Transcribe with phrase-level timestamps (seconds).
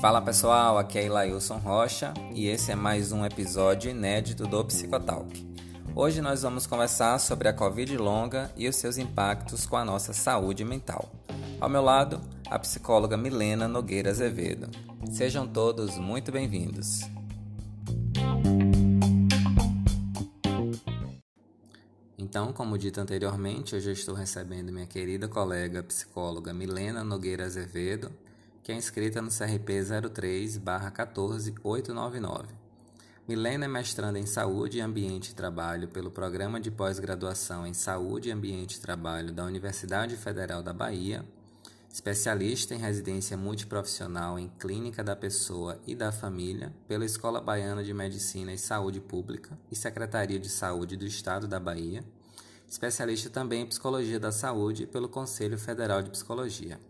[0.00, 5.46] Fala pessoal, aqui é Ilailson Rocha e esse é mais um episódio inédito do Psicotalk.
[5.94, 10.12] Hoje nós vamos conversar sobre a Covid longa e os seus impactos com a nossa
[10.12, 11.08] saúde mental.
[11.60, 14.68] Ao meu lado, a psicóloga Milena Nogueira Azevedo.
[15.10, 17.02] Sejam todos muito bem-vindos.
[22.32, 28.10] Então, como dito anteriormente, hoje eu estou recebendo minha querida colega psicóloga Milena Nogueira Azevedo
[28.62, 32.46] que é inscrita no CRP 03-14899.
[33.28, 38.78] Milena é mestranda em Saúde, Ambiente e Trabalho pelo Programa de Pós-Graduação em Saúde, Ambiente
[38.78, 41.22] e Trabalho da Universidade Federal da Bahia,
[41.92, 47.92] especialista em residência multiprofissional em Clínica da Pessoa e da Família pela Escola Baiana de
[47.92, 52.02] Medicina e Saúde Pública e Secretaria de Saúde do Estado da Bahia,
[52.72, 56.80] especialista também em Psicologia da Saúde pelo Conselho Federal de Psicologia.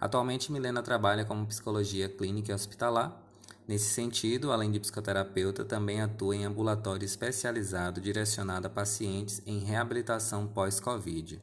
[0.00, 3.20] Atualmente, Milena trabalha como psicologia clínica e hospitalar.
[3.66, 10.46] Nesse sentido, além de psicoterapeuta, também atua em ambulatório especializado direcionado a pacientes em reabilitação
[10.46, 11.42] pós-Covid.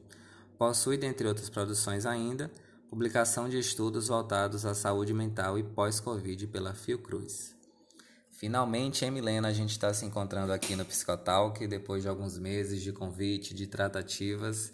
[0.56, 2.50] Possui, dentre outras produções ainda,
[2.88, 7.53] publicação de estudos voltados à saúde mental e pós-Covid pela Fiocruz.
[8.36, 12.82] Finalmente, hein, Milena, a gente está se encontrando aqui no Psicotalk depois de alguns meses
[12.82, 14.72] de convite, de tratativas,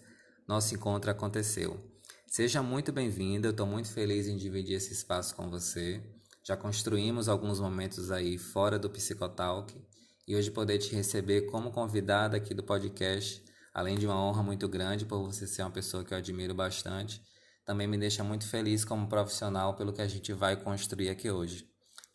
[0.48, 1.78] nosso encontro aconteceu.
[2.26, 6.02] Seja muito bem-vinda, eu estou muito feliz em dividir esse espaço com você.
[6.42, 9.78] Já construímos alguns momentos aí fora do Psicotalk
[10.26, 14.66] e hoje poder te receber como convidada aqui do podcast, além de uma honra muito
[14.68, 17.20] grande por você ser uma pessoa que eu admiro bastante,
[17.66, 21.69] também me deixa muito feliz como profissional pelo que a gente vai construir aqui hoje.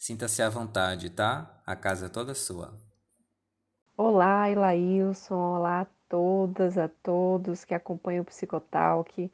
[0.06, 1.50] Sinta-se à vontade, tá?
[1.66, 2.75] A casa é toda sua.
[3.98, 5.56] Olá, Ilailson.
[5.56, 9.31] Olá a todas, a todos que acompanham o Psicotalk.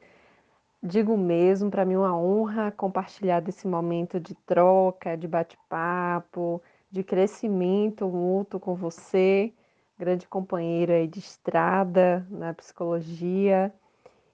[0.82, 7.04] Digo mesmo, para mim é uma honra compartilhar desse momento de troca, de bate-papo, de
[7.04, 9.52] crescimento mútuo com você,
[9.98, 13.70] grande companheiro aí de estrada na psicologia,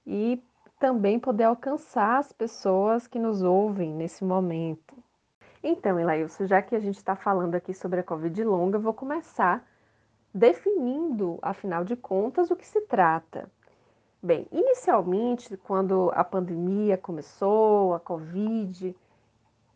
[0.06, 0.40] e
[0.78, 5.07] também poder alcançar as pessoas que nos ouvem nesse momento.
[5.62, 9.66] Então, Elailson, já que a gente está falando aqui sobre a Covid longa, vou começar
[10.32, 13.50] definindo, afinal de contas, o que se trata.
[14.22, 18.94] Bem, inicialmente, quando a pandemia começou, a Covid,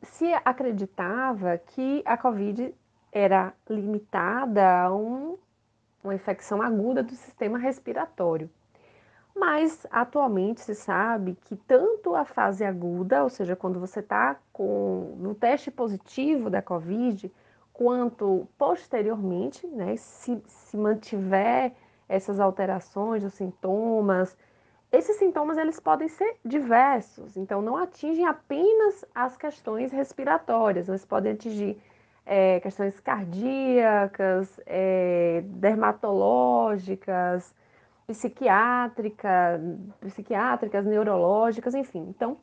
[0.03, 2.75] se acreditava que a Covid
[3.13, 5.39] era limitada a um,
[6.03, 8.51] uma infecção aguda do sistema respiratório.
[9.35, 15.35] Mas atualmente se sabe que tanto a fase aguda, ou seja, quando você está no
[15.35, 17.33] teste positivo da Covid,
[17.73, 21.73] quanto posteriormente, né, se, se mantiver
[22.09, 24.37] essas alterações dos sintomas.
[24.91, 31.33] Esses sintomas eles podem ser diversos, então não atingem apenas as questões respiratórias, mas podem
[31.33, 31.81] atingir
[32.27, 37.55] é, questões cardíacas, é, dermatológicas,
[38.13, 39.61] psiquiátrica,
[40.01, 42.07] psiquiátricas, neurológicas, enfim.
[42.09, 42.37] Então,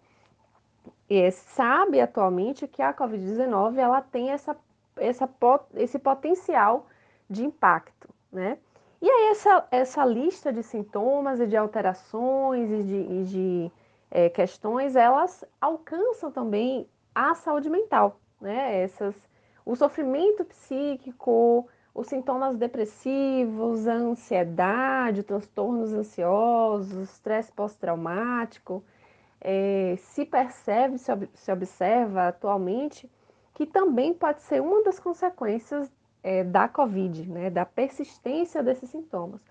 [1.10, 4.56] é, sabe atualmente que a Covid-19 ela tem essa,
[4.98, 5.30] essa,
[5.76, 6.88] esse potencial
[7.30, 8.58] de impacto, né?
[9.02, 13.72] E aí essa, essa lista de sintomas e de alterações e de, e de
[14.12, 18.82] é, questões, elas alcançam também a saúde mental, né?
[18.82, 19.16] Essas,
[19.66, 21.68] o sofrimento psíquico,
[22.00, 28.82] os sintomas depressivos, a ansiedade, transtornos ansiosos, estresse pós-traumático,
[29.42, 33.10] é, se percebe, se, ob se observa atualmente
[33.54, 35.92] que também pode ser uma das consequências
[36.24, 39.42] é, da COVID, né, da persistência desses sintomas.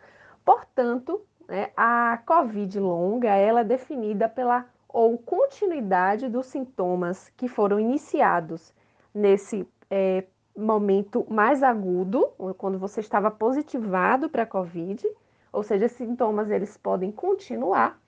[0.42, 7.78] Portanto, né, a COVID longa ela é definida pela ou continuidade dos sintomas que foram
[7.78, 8.72] iniciados
[9.14, 10.24] nesse é,
[10.58, 15.08] momento mais agudo, quando você estava positivado para a COVID,
[15.52, 17.98] ou seja, sintomas eles podem continuar,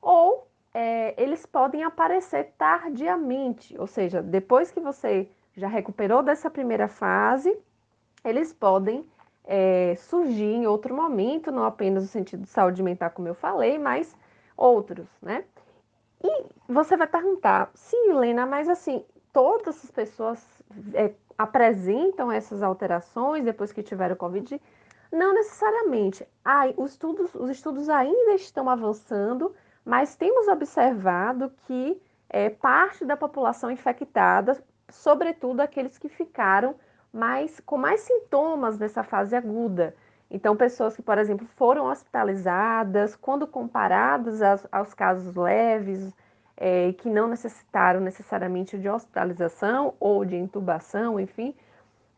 [0.00, 6.86] ou é, eles podem aparecer tardiamente, ou seja, depois que você já recuperou dessa primeira
[6.86, 7.56] fase,
[8.24, 9.06] eles podem
[9.44, 13.78] é, surgir em outro momento, não apenas no sentido de saúde mental, como eu falei,
[13.78, 14.14] mas
[14.56, 15.44] outros, né?
[16.22, 20.44] E você vai perguntar, sim, Helena, mas assim, todas as pessoas
[20.94, 24.60] é, apresentam essas alterações depois que tiveram Covid?
[25.12, 26.26] Não necessariamente.
[26.44, 29.54] Ah, os, estudos, os estudos ainda estão avançando,
[29.84, 36.74] mas temos observado que é, parte da população infectada, sobretudo aqueles que ficaram
[37.12, 39.94] mais, com mais sintomas nessa fase aguda.
[40.30, 46.12] Então, pessoas que, por exemplo, foram hospitalizadas, quando comparadas aos, aos casos leves,
[46.56, 51.54] é, que não necessitaram necessariamente de hospitalização ou de intubação, enfim,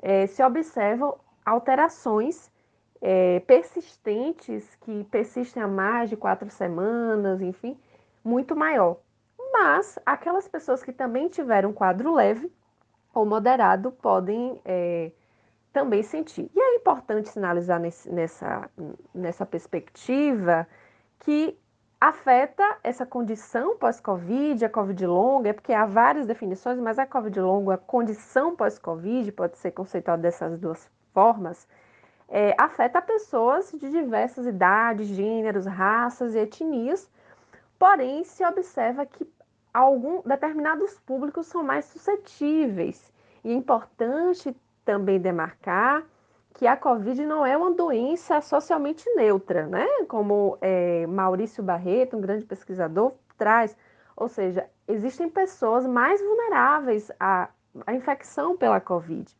[0.00, 2.50] é, se observam alterações
[3.00, 7.76] é, persistentes, que persistem há mais de quatro semanas, enfim,
[8.24, 8.98] muito maior.
[9.52, 12.52] Mas aquelas pessoas que também tiveram quadro leve
[13.14, 15.10] ou moderado podem é,
[15.72, 16.50] também sentir.
[16.54, 18.70] E é importante sinalizar nesse, nessa,
[19.14, 20.66] nessa perspectiva
[21.20, 21.58] que
[22.00, 27.40] afeta essa condição pós-Covid, a Covid longa, é porque há várias definições, mas a Covid
[27.40, 31.66] longa, a condição pós-Covid, pode ser conceituada dessas duas formas,
[32.28, 37.10] é, afeta pessoas de diversas idades, gêneros, raças e etnias,
[37.78, 39.26] porém se observa que
[39.72, 43.12] algum, determinados públicos são mais suscetíveis.
[43.42, 44.54] E é importante
[44.84, 46.04] também demarcar
[46.58, 49.86] que a Covid não é uma doença socialmente neutra, né?
[50.08, 53.76] Como é, Maurício Barreto, um grande pesquisador, traz.
[54.16, 57.48] Ou seja, existem pessoas mais vulneráveis à,
[57.86, 59.32] à infecção pela Covid.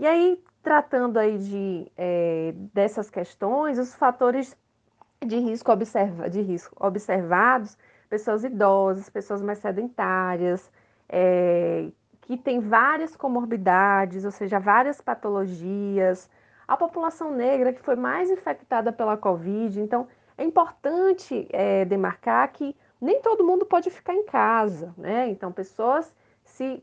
[0.00, 4.56] E aí, tratando aí de, é, dessas questões, os fatores
[5.24, 7.78] de risco, observa, de risco observados,
[8.10, 10.68] pessoas idosas, pessoas mais sedentárias,
[11.08, 11.88] é,
[12.22, 16.28] que têm várias comorbidades, ou seja, várias patologias,
[16.68, 19.80] a população negra que foi mais infectada pela Covid.
[19.80, 20.06] Então,
[20.36, 25.28] é importante é, demarcar que nem todo mundo pode ficar em casa, né?
[25.28, 26.82] Então, pessoas se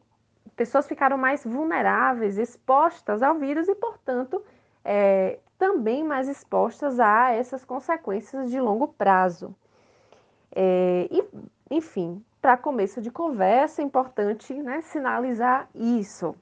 [0.56, 4.42] pessoas ficaram mais vulneráveis, expostas ao vírus e, portanto,
[4.84, 9.54] é, também mais expostas a essas consequências de longo prazo.
[10.56, 11.26] É, e,
[11.70, 16.36] enfim, para começo de conversa, é importante né, sinalizar isso.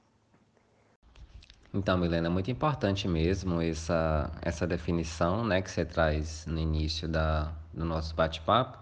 [1.76, 7.08] Então, Milena, é muito importante mesmo essa, essa definição né, que você traz no início
[7.08, 8.78] da, do nosso bate-papo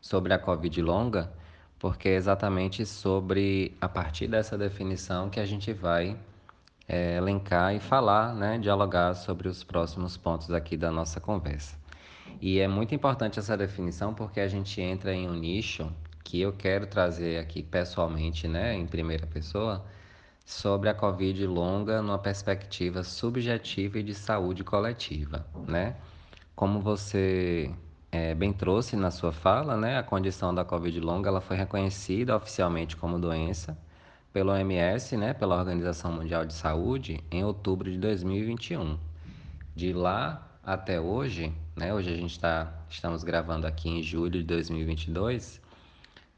[0.00, 1.32] sobre a Covid longa,
[1.78, 6.16] porque é exatamente sobre a partir dessa definição que a gente vai
[6.88, 11.78] é, elencar e falar, né, dialogar sobre os próximos pontos aqui da nossa conversa.
[12.40, 15.88] E é muito importante essa definição porque a gente entra em um nicho
[16.24, 19.84] que eu quero trazer aqui pessoalmente, né, em primeira pessoa,
[20.44, 25.96] sobre a Covid longa numa perspectiva subjetiva e de saúde coletiva, né?
[26.54, 27.74] Como você
[28.12, 32.36] é, bem trouxe na sua fala, né, a condição da Covid longa ela foi reconhecida
[32.36, 33.76] oficialmente como doença
[34.32, 38.98] pela OMS, né, pela Organização Mundial de Saúde, em outubro de 2021.
[39.74, 44.44] De lá até hoje, né, hoje a gente está estamos gravando aqui em julho de
[44.44, 45.60] 2022,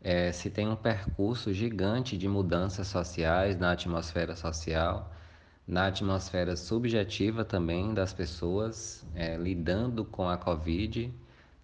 [0.07, 5.13] é, se tem um percurso gigante de mudanças sociais na atmosfera social,
[5.67, 11.13] na atmosfera subjetiva também das pessoas, é, lidando com a Covid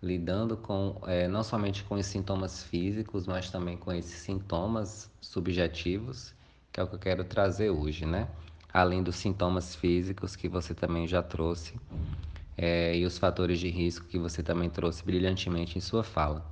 [0.02, 6.34] lidando com é, não somente com os sintomas físicos, mas também com esses sintomas subjetivos,
[6.72, 8.28] que é o que eu quero trazer hoje, né?
[8.72, 11.74] Além dos sintomas físicos que você também já trouxe
[12.56, 16.44] é, e os fatores de risco que você também trouxe brilhantemente em sua fala.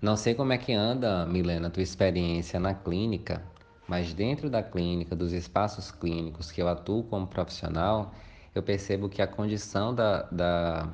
[0.00, 3.42] Não sei como é que anda, Milena, tua experiência na clínica,
[3.88, 8.14] mas dentro da clínica, dos espaços clínicos que eu atuo como profissional,
[8.54, 10.88] eu percebo que a condição da, da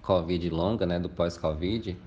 [0.00, 1.98] Covid longa, né, do pós-Covid,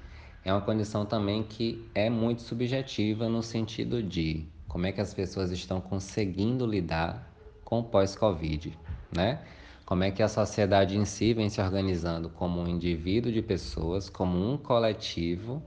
[0.43, 5.13] é uma condição também que é muito subjetiva no sentido de como é que as
[5.13, 7.31] pessoas estão conseguindo lidar
[7.63, 8.75] com o pós-Covid,
[9.15, 9.43] né?
[9.85, 14.09] Como é que a sociedade em si vem se organizando como um indivíduo de pessoas,
[14.09, 15.61] como um coletivo,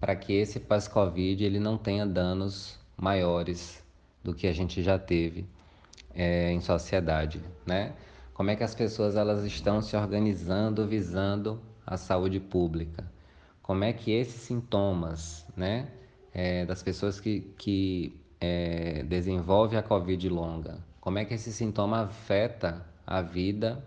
[0.00, 3.82] para que esse pós-Covid ele não tenha danos maiores
[4.22, 5.46] do que a gente já teve
[6.14, 7.92] é, em sociedade, né?
[8.34, 13.10] Como é que as pessoas elas estão se organizando visando a saúde pública?
[13.62, 15.88] Como é que esses sintomas, né,
[16.32, 22.02] é, das pessoas que, que é, desenvolvem a Covid longa, como é que esse sintoma
[22.02, 23.82] afeta a vida,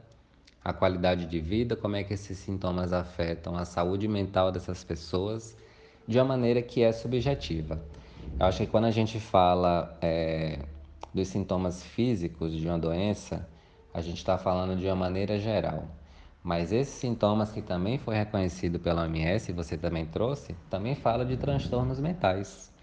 [0.63, 5.55] a qualidade de vida, como é que esses sintomas afetam a saúde mental dessas pessoas
[6.09, 7.79] de uma maneira que é subjetiva.
[8.39, 10.57] Eu acho que quando a gente fala é,
[11.13, 13.47] dos sintomas físicos de uma doença,
[13.93, 15.87] a gente está falando de uma maneira geral.
[16.43, 21.23] Mas esses sintomas que também foi reconhecido pela OMS, e você também trouxe, também fala
[21.23, 22.73] de transtornos mentais.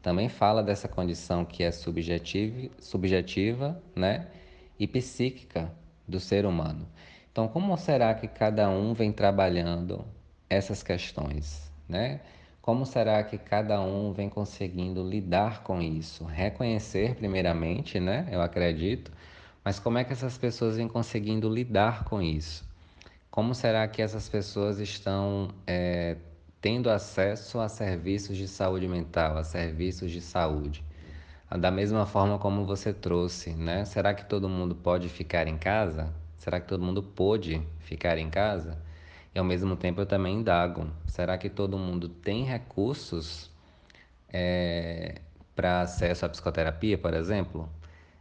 [0.00, 4.28] Também fala dessa condição que é subjetiva, subjetiva né?
[4.78, 5.72] e psíquica
[6.06, 6.86] do ser humano.
[7.32, 10.04] Então, como será que cada um vem trabalhando
[10.48, 11.68] essas questões?
[11.88, 12.20] Né?
[12.68, 16.26] Como será que cada um vem conseguindo lidar com isso?
[16.26, 18.28] Reconhecer, primeiramente, né?
[18.30, 19.10] eu acredito,
[19.64, 22.68] mas como é que essas pessoas vêm conseguindo lidar com isso?
[23.30, 26.18] Como será que essas pessoas estão é,
[26.60, 30.84] tendo acesso a serviços de saúde mental, a serviços de saúde?
[31.58, 33.86] Da mesma forma como você trouxe, né?
[33.86, 36.12] Será que todo mundo pode ficar em casa?
[36.36, 38.76] Será que todo mundo pôde ficar em casa?
[39.38, 43.48] E ao mesmo tempo eu também indago: será que todo mundo tem recursos
[44.28, 45.20] é,
[45.54, 47.68] para acesso à psicoterapia, por exemplo?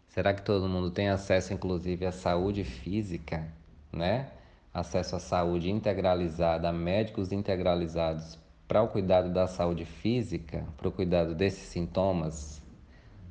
[0.10, 3.48] Será que todo mundo tem acesso, inclusive, à saúde física,
[3.92, 4.30] né?
[4.72, 10.92] Acesso à saúde integralizada, a médicos integralizados para o cuidado da saúde física, para o
[10.92, 12.62] cuidado desses sintomas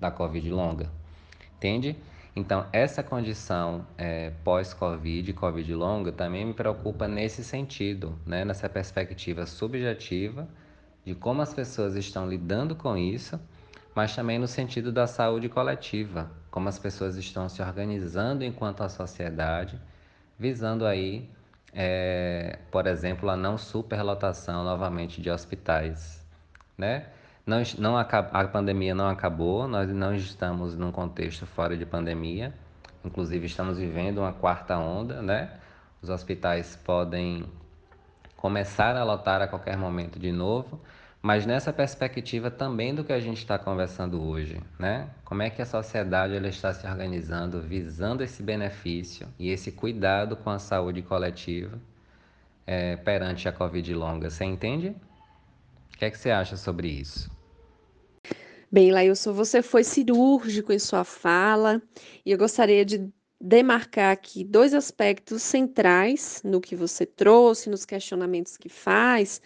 [0.00, 0.90] da Covid longa?
[1.56, 1.96] Entende?
[2.36, 8.44] Então, essa condição é, pós-Covid, Covid longa, também me preocupa nesse sentido, né?
[8.44, 10.46] nessa perspectiva subjetiva
[11.02, 13.40] de como as pessoas estão lidando com isso,
[13.94, 18.88] mas também no sentido da saúde coletiva, como as pessoas estão se organizando enquanto a
[18.90, 19.80] sociedade,
[20.38, 21.30] visando aí,
[21.72, 26.22] é, por exemplo, a não superlotação novamente de hospitais,
[26.76, 27.06] né?
[27.46, 32.52] Não, não, a pandemia não acabou, nós não estamos num contexto fora de pandemia,
[33.04, 35.52] inclusive estamos vivendo uma quarta onda, né?
[36.02, 37.44] Os hospitais podem
[38.36, 40.80] começar a lotar a qualquer momento de novo,
[41.22, 45.08] mas nessa perspectiva também do que a gente está conversando hoje, né?
[45.24, 50.36] Como é que a sociedade ela está se organizando visando esse benefício e esse cuidado
[50.36, 51.78] com a saúde coletiva
[52.66, 54.96] é, perante a Covid longa, você entende?
[55.94, 57.35] O que, é que você acha sobre isso?
[58.76, 61.80] Bem, Lailson, você foi cirúrgico em sua fala
[62.26, 68.58] e eu gostaria de demarcar aqui dois aspectos centrais no que você trouxe, nos questionamentos
[68.58, 69.40] que faz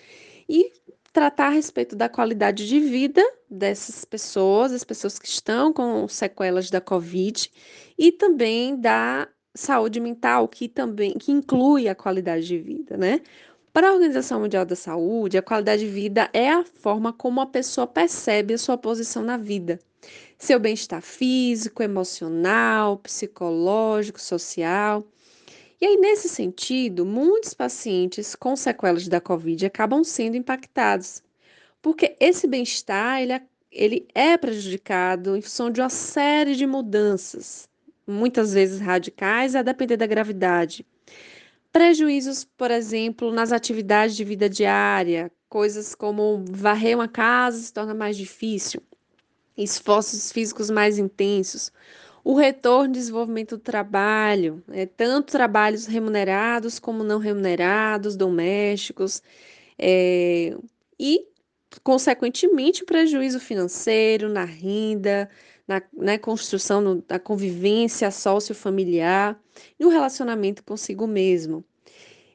[0.49, 0.73] e
[1.13, 6.69] tratar a respeito da qualidade de vida dessas pessoas, as pessoas que estão com sequelas
[6.69, 7.53] da Covid
[7.97, 13.21] e também da saúde mental, que também que inclui a qualidade de vida, né?
[13.73, 17.47] Para a Organização Mundial da Saúde, a qualidade de vida é a forma como a
[17.47, 19.79] pessoa percebe a sua posição na vida.
[20.37, 25.07] Seu bem-estar físico, emocional, psicológico, social.
[25.81, 31.23] E aí, nesse sentido, muitos pacientes com sequelas da Covid acabam sendo impactados,
[31.81, 37.69] porque esse bem-estar ele, é, ele é prejudicado em função de uma série de mudanças,
[38.05, 40.85] muitas vezes radicais, a depender da gravidade.
[41.73, 47.95] Prejuízos, por exemplo, nas atividades de vida diária, coisas como varrer uma casa se torna
[47.95, 48.83] mais difícil,
[49.57, 51.73] esforços físicos mais intensos,
[52.25, 59.23] o retorno de desenvolvimento do trabalho, né, tanto trabalhos remunerados como não remunerados, domésticos,
[59.79, 60.57] é,
[60.99, 61.27] e,
[61.85, 65.31] consequentemente, prejuízo financeiro na renda,
[65.71, 69.41] na né, construção no, da convivência sócio-familiar
[69.79, 71.65] e o relacionamento consigo mesmo.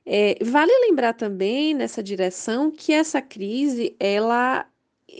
[0.05, 4.65] É, vale lembrar também nessa direção que essa crise ela,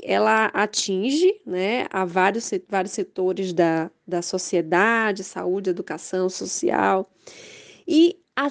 [0.02, 7.12] ela atinge né, a vários, vários setores da, da sociedade, saúde, educação, social,
[7.86, 8.50] e, a,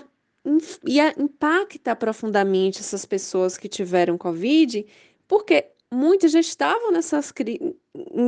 [0.86, 4.84] e a, impacta profundamente essas pessoas que tiveram Covid,
[5.26, 7.32] porque muitos já estavam nessas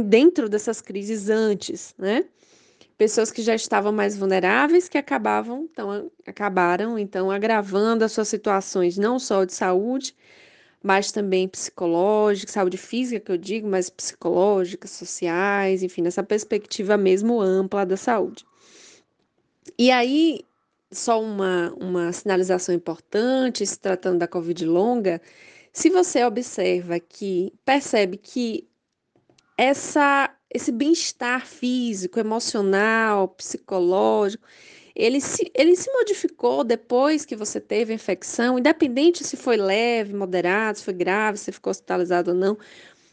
[0.04, 2.24] dentro dessas crises antes, né?
[2.96, 8.96] Pessoas que já estavam mais vulneráveis que acabavam, então acabaram então agravando as suas situações
[8.96, 10.16] não só de saúde,
[10.82, 17.40] mas também psicológica, saúde física que eu digo, mas psicológicas, sociais, enfim, nessa perspectiva mesmo
[17.40, 18.44] ampla da saúde.
[19.78, 20.40] E aí,
[20.92, 25.20] só uma, uma sinalização importante, se tratando da Covid longa,
[25.76, 28.66] se você observa que, percebe que
[29.58, 34.42] essa, esse bem-estar físico, emocional, psicológico,
[34.94, 40.14] ele se, ele se modificou depois que você teve a infecção, independente se foi leve,
[40.14, 42.56] moderado, se foi grave, se ficou hospitalizado ou não,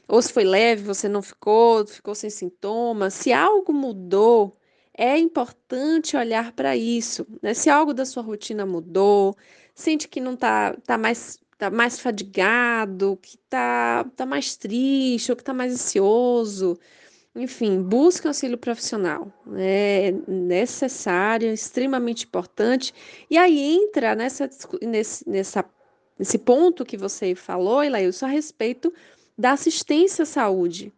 [0.08, 3.13] ou se foi leve, você não ficou, ficou sem sintomas.
[3.13, 4.55] Se algo mudou,
[4.98, 7.27] é importante olhar para isso.
[7.41, 7.53] Né?
[7.53, 9.36] Se algo da sua rotina mudou,
[9.75, 15.36] sente que não está tá mais tá mais fadigado, que tá, tá mais triste, ou
[15.38, 16.77] que tá mais ansioso.
[17.34, 19.32] Enfim, busque um auxílio profissional.
[19.55, 22.93] É necessário, extremamente importante.
[23.29, 24.50] E aí entra nessa,
[24.82, 25.63] nesse, nessa,
[26.20, 28.93] nesse ponto que você falou, Ilailson, a respeito
[29.38, 30.91] da assistência à saúde.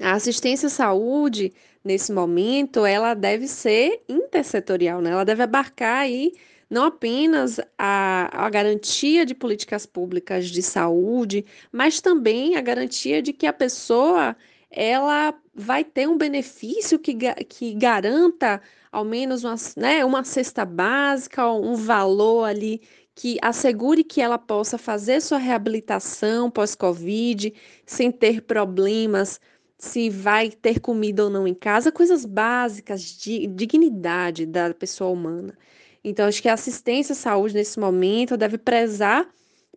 [0.00, 1.52] A assistência à saúde,
[1.84, 5.10] nesse momento, ela deve ser intersetorial, né?
[5.10, 6.32] Ela deve abarcar aí
[6.70, 13.32] não apenas a, a garantia de políticas públicas de saúde, mas também a garantia de
[13.32, 14.36] que a pessoa
[14.70, 17.14] ela vai ter um benefício que,
[17.48, 18.62] que garanta
[18.92, 22.80] ao menos uma, né, uma cesta básica, um valor ali
[23.14, 27.52] que assegure que ela possa fazer sua reabilitação pós-Covid
[27.84, 29.40] sem ter problemas,
[29.78, 35.56] se vai ter comida ou não em casa, coisas básicas de dignidade da pessoa humana.
[36.02, 39.28] Então, acho que a assistência à saúde nesse momento deve prezar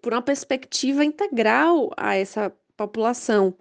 [0.02, 3.56] por uma perspectiva integral a essa população.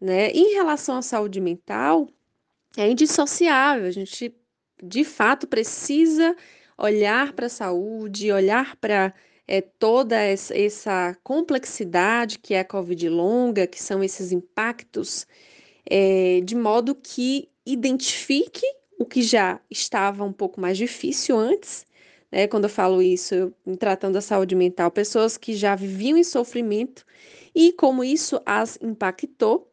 [0.00, 0.30] Né?
[0.30, 2.08] Em relação à saúde mental,
[2.76, 3.86] é indissociável.
[3.86, 4.34] A gente,
[4.82, 6.34] de fato, precisa
[6.78, 9.12] olhar para a saúde, olhar para
[9.46, 15.26] é, toda essa, complexidade que é a Covid longa, que são esses impactos,
[15.84, 18.64] é, de modo que identifique
[18.98, 21.84] o que já estava um pouco mais difícil antes.
[22.30, 22.46] Né?
[22.46, 27.04] Quando eu falo isso, eu, tratando da saúde mental, pessoas que já viviam em sofrimento
[27.54, 29.70] e como isso as impactou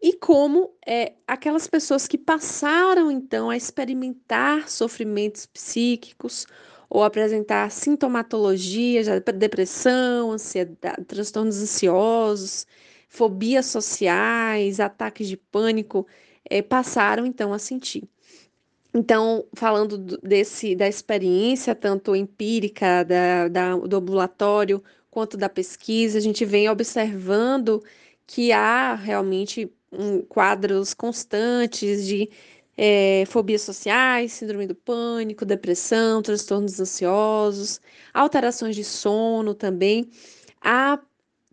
[0.00, 6.46] e como é, aquelas pessoas que passaram então a experimentar sofrimentos psíquicos
[6.88, 12.66] ou apresentar sintomatologia de depressão, ansiedade, transtornos ansiosos,
[13.08, 16.06] fobias sociais, ataques de pânico,
[16.48, 18.08] é, passaram então a sentir.
[18.98, 26.20] Então, falando desse da experiência tanto empírica da, da, do ambulatório quanto da pesquisa, a
[26.20, 27.84] gente vem observando
[28.26, 32.30] que há realmente um, quadros constantes de
[32.74, 37.82] é, fobias sociais, síndrome do pânico, depressão, transtornos ansiosos,
[38.14, 40.08] alterações de sono também.
[40.58, 40.98] Há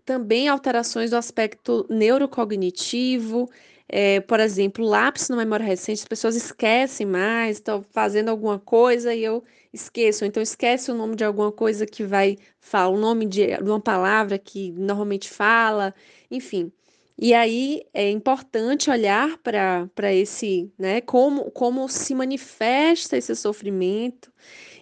[0.06, 3.50] também alterações do aspecto neurocognitivo,
[3.88, 9.14] é, por exemplo, lápis na memória recente, as pessoas esquecem mais, estão fazendo alguma coisa
[9.14, 13.26] e eu esqueço, então esquece o nome de alguma coisa que vai falar, o nome
[13.26, 15.94] de, de uma palavra que normalmente fala,
[16.32, 16.72] enfim.
[17.18, 24.32] E aí é importante olhar para esse, né, como, como se manifesta esse sofrimento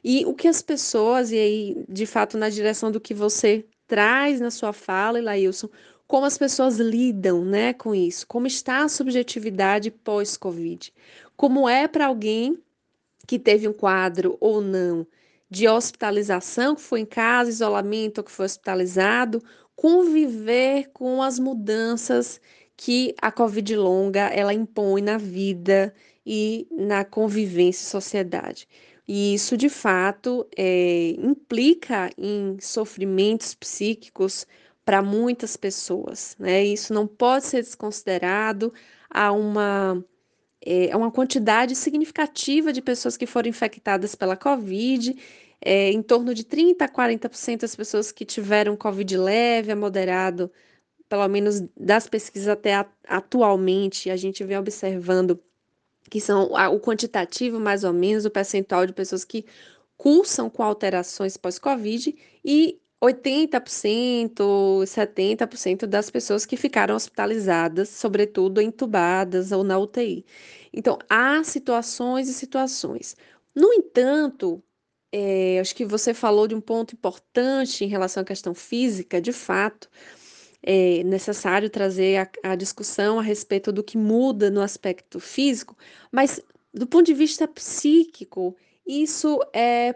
[0.04, 4.40] e o que as pessoas, e aí, de fato, na direção do que você traz
[4.40, 5.70] na sua fala, Ilailson,
[6.12, 10.94] como as pessoas lidam né, com isso, como está a subjetividade pós-Covid,
[11.38, 12.62] como é para alguém
[13.26, 15.08] que teve um quadro ou não
[15.50, 19.42] de hospitalização, que foi em casa, isolamento ou que foi hospitalizado,
[19.74, 22.42] conviver com as mudanças
[22.76, 25.94] que a Covid longa ela impõe na vida
[26.26, 28.68] e na convivência em sociedade.
[29.08, 34.46] E isso, de fato, é, implica em sofrimentos psíquicos
[34.92, 36.36] para muitas pessoas.
[36.38, 36.66] Né?
[36.66, 38.74] Isso não pode ser desconsiderado.
[39.10, 40.04] Há uma,
[40.60, 45.16] é, uma quantidade significativa de pessoas que foram infectadas pela Covid
[45.62, 50.52] é, em torno de 30% a 40% das pessoas que tiveram Covid leve a moderado,
[51.08, 55.42] pelo menos das pesquisas até a, atualmente, a gente vem observando
[56.10, 59.46] que são a, o quantitativo, mais ou menos, o percentual de pessoas que
[59.96, 69.64] cursam com alterações pós-Covid e 80%, 70% das pessoas que ficaram hospitalizadas, sobretudo entubadas ou
[69.64, 70.26] na UTI.
[70.72, 73.16] Então, há situações e situações.
[73.56, 74.64] No entanto,
[75.12, 79.34] é, acho que você falou de um ponto importante em relação à questão física, de
[79.34, 79.90] fato,
[80.64, 85.76] é necessário trazer a, a discussão a respeito do que muda no aspecto físico,
[86.12, 86.40] mas
[86.74, 89.96] do ponto de vista psíquico, isso é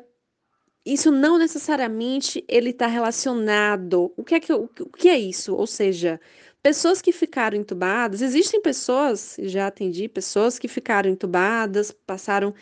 [0.85, 4.13] isso não necessariamente ele está relacionado.
[4.15, 5.55] O que é que o, que é isso?
[5.55, 6.19] Ou seja,
[6.61, 12.53] pessoas que ficaram entubadas, existem pessoas, já atendi pessoas que ficaram entubadas, passaram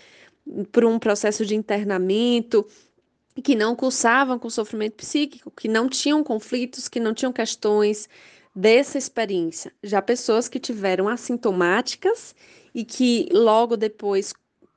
[0.71, 2.65] por um processo de internamento,
[3.43, 8.07] que não cursavam com sofrimento psíquico, que não tinham conflitos, que não tinham questões
[8.55, 9.73] dessa experiência.
[9.81, 12.35] Já pessoas que tiveram assintomáticas
[12.73, 14.33] e que logo depois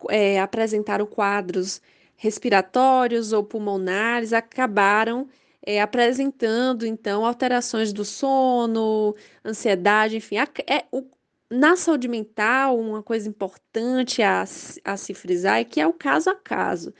[0.09, 1.80] é, apresentaram quadros
[2.16, 5.29] respiratórios ou pulmonares, acabaram
[5.66, 11.05] é, apresentando então alterações do sono, ansiedade, enfim, é, o,
[11.50, 14.44] na saúde mental, uma coisa importante a,
[14.85, 16.92] a se frisar é que é o caso a caso.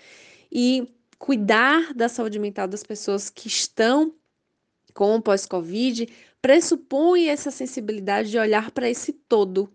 [0.51, 4.15] E cuidar da saúde mental das pessoas que estão
[4.95, 6.09] com pós-Covid
[6.41, 9.73] pressupõe essa sensibilidade de olhar para esse todo,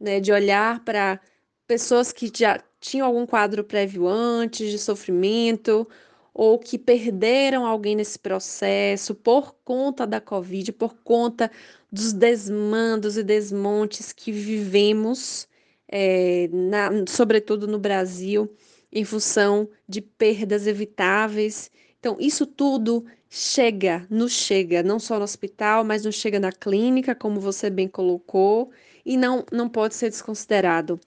[0.00, 0.20] né?
[0.20, 1.20] De olhar para
[1.66, 5.88] pessoas que já tinham algum quadro prévio antes de sofrimento
[6.34, 11.50] ou que perderam alguém nesse processo por conta da Covid, por conta
[11.90, 15.46] dos desmandos e desmontes que vivemos,
[15.88, 18.52] é, na, sobretudo no Brasil,
[18.90, 21.70] em função de perdas evitáveis.
[22.00, 27.14] Então, isso tudo chega, nos chega, não só no hospital, mas nos chega na clínica,
[27.14, 28.70] como você bem colocou,
[29.04, 30.98] e não, não pode ser desconsiderado.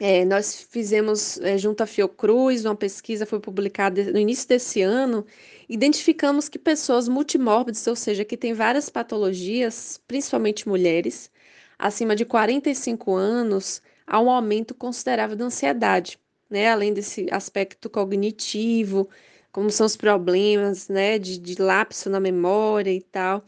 [0.00, 5.26] É, nós fizemos, é, junto à Fiocruz, uma pesquisa foi publicada no início desse ano,
[5.68, 11.30] identificamos que pessoas multimórbidas, ou seja, que têm várias patologias, principalmente mulheres,
[11.76, 16.68] acima de 45 anos, há um aumento considerável da ansiedade, né?
[16.68, 19.08] Além desse aspecto cognitivo,
[19.50, 23.44] como são os problemas, né, de, de lapso na memória e tal.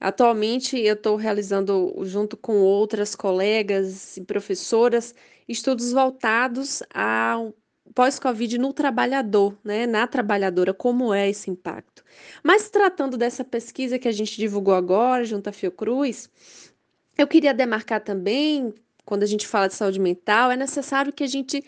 [0.00, 5.14] Atualmente, eu estou realizando, junto com outras colegas e professoras,
[5.48, 7.54] estudos voltados ao
[7.94, 12.04] pós-Covid no trabalhador, né, na trabalhadora, como é esse impacto.
[12.42, 16.28] Mas tratando dessa pesquisa que a gente divulgou agora, junto à Fiocruz,
[17.16, 21.28] eu queria demarcar também, quando a gente fala de saúde mental, é necessário que a
[21.28, 21.64] gente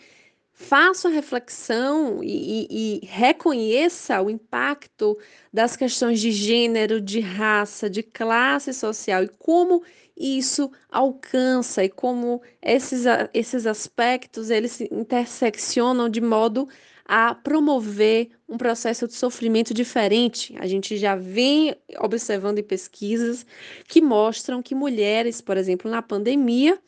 [0.59, 5.17] faça a reflexão e, e, e, reconheça o impacto
[5.53, 9.81] das questões de gênero, de raça, de classe social e como
[10.19, 16.67] isso alcança e como esses, esses aspectos eles se interseccionam de modo
[17.05, 20.55] a promover um processo de sofrimento diferente.
[20.59, 23.45] A gente já vem observando em pesquisas
[23.87, 26.79] que mostram que mulheres, por exemplo, na pandemia,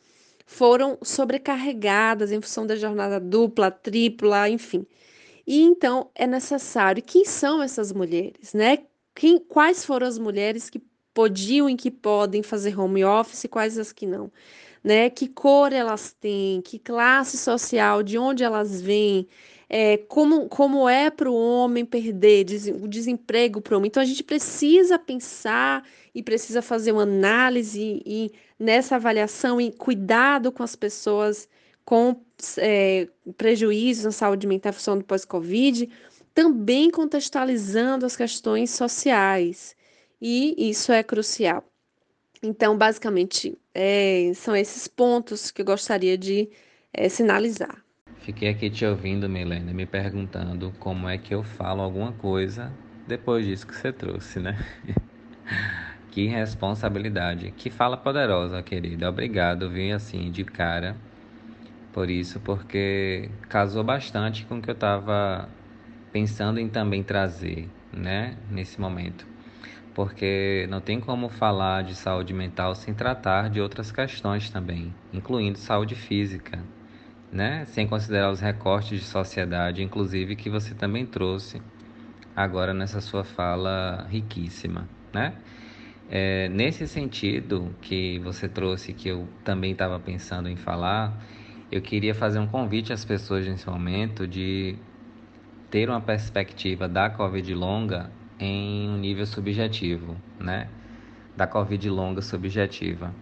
[0.46, 4.86] foram sobrecarregadas em função da jornada dupla, tripla, enfim.
[5.46, 7.02] E então é necessário.
[7.02, 8.78] Quem são essas mulheres, né?
[9.14, 10.80] Quem, quais foram as mulheres que
[11.14, 14.30] podiam e que podem fazer home office, quais as que não?
[14.82, 15.10] Né?
[15.10, 19.28] Que cor elas têm, que classe social, de onde elas vêm,
[19.68, 22.46] é, como, como é para o homem perder
[22.82, 23.88] o desemprego para o homem.
[23.88, 25.82] Então a gente precisa pensar
[26.14, 31.48] e precisa fazer uma análise e nessa avaliação e cuidado com as pessoas
[31.84, 32.16] com
[32.58, 35.88] é, prejuízos na saúde mental função do pós-Covid,
[36.34, 39.74] também contextualizando as questões sociais.
[40.24, 41.64] E isso é crucial.
[42.40, 46.48] Então, basicamente, é, são esses pontos que eu gostaria de
[46.92, 47.84] é, sinalizar.
[48.20, 52.72] Fiquei aqui te ouvindo, Milena, me perguntando como é que eu falo alguma coisa
[53.04, 54.56] depois disso que você trouxe, né?
[56.12, 57.50] que responsabilidade.
[57.50, 59.08] Que fala poderosa, querida.
[59.08, 60.96] Obrigado, vim assim de cara
[61.92, 65.48] por isso, porque casou bastante com o que eu estava
[66.12, 69.31] pensando em também trazer, né, nesse momento.
[69.94, 75.58] Porque não tem como falar de saúde mental sem tratar de outras questões também, incluindo
[75.58, 76.58] saúde física
[77.32, 77.64] né?
[77.66, 81.62] Sem considerar os recortes de sociedade, inclusive que você também trouxe
[82.36, 85.34] agora nessa sua fala riquíssima, né?
[86.10, 91.24] É, nesse sentido que você trouxe, que eu também estava pensando em falar,
[91.70, 94.76] eu queria fazer um convite às pessoas nesse momento de
[95.70, 98.10] ter uma perspectiva da Covid longa
[98.42, 100.68] em um nível subjetivo, né?
[101.36, 103.14] Da Covid longa subjetiva.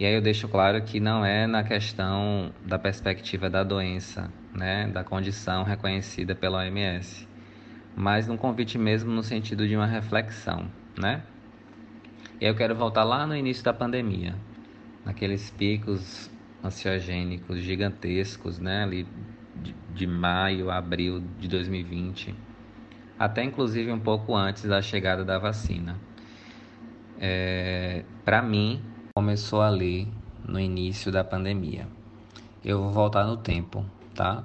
[0.00, 4.86] E aí eu deixo claro que não é na questão da perspectiva da doença, né,
[4.86, 7.26] da condição reconhecida pela OMS,
[7.96, 11.22] mas num convite mesmo no sentido de uma reflexão, né?
[12.40, 14.36] E eu quero voltar lá no início da pandemia,
[15.04, 16.30] naqueles picos
[16.62, 19.06] ansiogênicos gigantescos, né, ali
[19.56, 22.34] de, de maio, abril de 2020,
[23.18, 25.98] até inclusive um pouco antes da chegada da vacina.
[27.18, 28.80] É, Para mim,
[29.14, 30.08] começou ali
[30.46, 31.88] no início da pandemia.
[32.64, 34.44] Eu vou voltar no tempo, tá?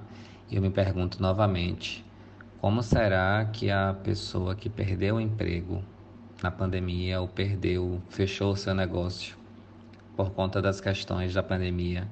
[0.51, 2.03] Eu me pergunto novamente,
[2.59, 5.83] como será que a pessoa que perdeu o emprego
[6.41, 9.38] na pandemia ou perdeu, fechou o seu negócio
[10.15, 12.07] por conta das questões da pandemia,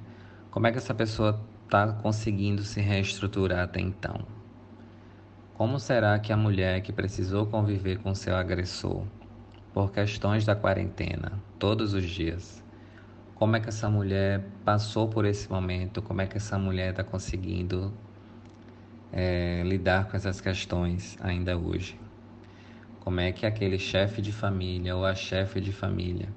[0.50, 4.41] como é que essa pessoa está conseguindo se reestruturar até então?
[5.62, 9.04] Como será que a mulher que precisou conviver com seu agressor
[9.72, 12.60] por questões da quarentena, todos os dias.
[13.36, 16.02] Como é que essa mulher passou por esse momento?
[16.02, 17.92] Como é que essa mulher está conseguindo
[19.12, 21.96] é, lidar com essas questões ainda hoje?
[22.98, 26.28] Como é que aquele chefe de família ou a chefe de família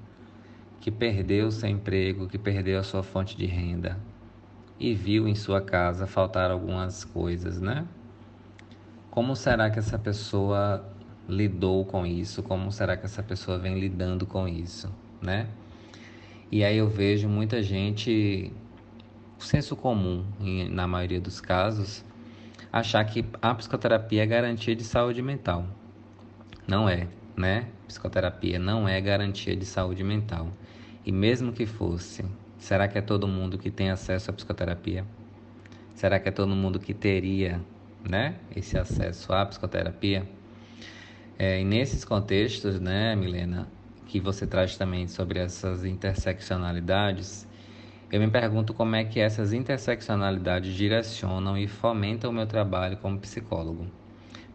[0.80, 3.98] que perdeu seu emprego, que perdeu a sua fonte de renda
[4.80, 7.88] e viu em sua casa faltar algumas coisas, né?
[9.16, 10.86] Como será que essa pessoa
[11.26, 15.48] lidou com isso, como será que essa pessoa vem lidando com isso, né?
[16.52, 18.52] E aí eu vejo muita gente,
[19.40, 20.26] o senso comum,
[20.70, 22.04] na maioria dos casos,
[22.74, 25.66] achar que a psicoterapia é garantia de saúde mental.
[26.68, 27.70] Não é, né?
[27.88, 30.50] Psicoterapia não é garantia de saúde mental.
[31.06, 32.26] E mesmo que fosse,
[32.58, 35.06] será que é todo mundo que tem acesso à psicoterapia?
[35.94, 37.62] Será que é todo mundo que teria,
[38.10, 40.28] né, esse acesso à psicoterapia?
[41.38, 43.68] É, e nesses contextos, né, Milena,
[44.06, 47.48] que você traz também sobre essas interseccionalidades,
[48.12, 53.20] Eu me pergunto como é que essas interseccionalidades direcionam e fomentam o meu trabalho como
[53.20, 53.88] psicólogo.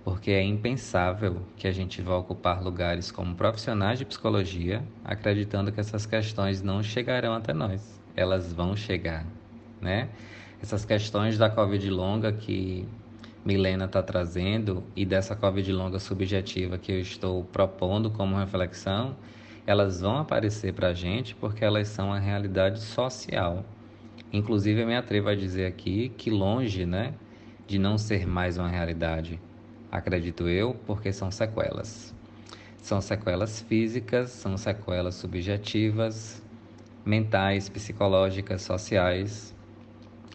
[0.05, 5.81] Porque é impensável que a gente vá ocupar lugares como profissionais de psicologia, acreditando que
[5.81, 8.01] essas questões não chegarão até nós.
[8.17, 9.27] Elas vão chegar,
[9.81, 10.11] né?
[10.63, 12.89] Essas questões da Covid longa que
[13.45, 19.17] Milena está trazendo e dessa Covid longa subjetiva que eu estou propondo como reflexão,
[19.67, 23.65] elas vão aparecer para a gente porque elas são a realidade social.
[24.33, 27.15] Inclusive, eu me atrevo a dizer aqui que longe né,
[27.67, 29.41] de não ser mais uma realidade,
[29.91, 32.15] acredito eu, porque são sequelas.
[32.79, 36.43] São sequelas físicas, são sequelas subjetivas,
[37.05, 39.55] mentais, psicológicas, sociais,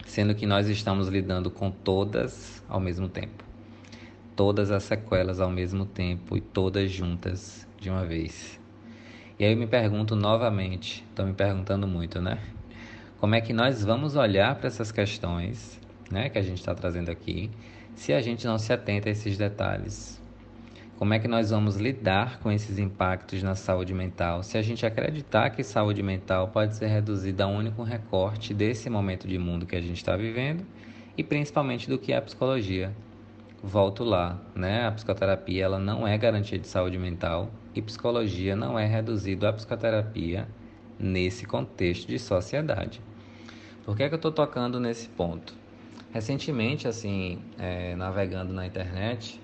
[0.06, 3.44] sendo que nós estamos lidando com todas ao mesmo tempo.
[4.36, 8.60] Todas as sequelas ao mesmo tempo e todas juntas de uma vez.
[9.40, 12.40] E aí eu me pergunto novamente, estou me perguntando muito, né?
[13.20, 15.80] Como é que nós vamos olhar para essas questões,
[16.12, 17.50] né, que a gente está trazendo aqui,
[17.96, 20.22] se a gente não se atenta a esses detalhes?
[20.98, 24.86] Como é que nós vamos lidar com esses impactos na saúde mental se a gente
[24.86, 29.66] acreditar que saúde mental pode ser reduzida a um único recorte desse momento de mundo
[29.66, 30.66] que a gente está vivendo
[31.18, 32.94] e principalmente do que é a psicologia?
[33.64, 34.86] Volto lá, né?
[34.86, 39.54] A psicoterapia ela não é garantia de saúde mental e psicologia não é reduzido à
[39.54, 40.48] psicoterapia
[41.00, 43.02] nesse contexto de sociedade.
[43.84, 45.54] Por que, é que eu estou tocando nesse ponto?
[46.12, 49.40] Recentemente, assim, é, navegando na internet,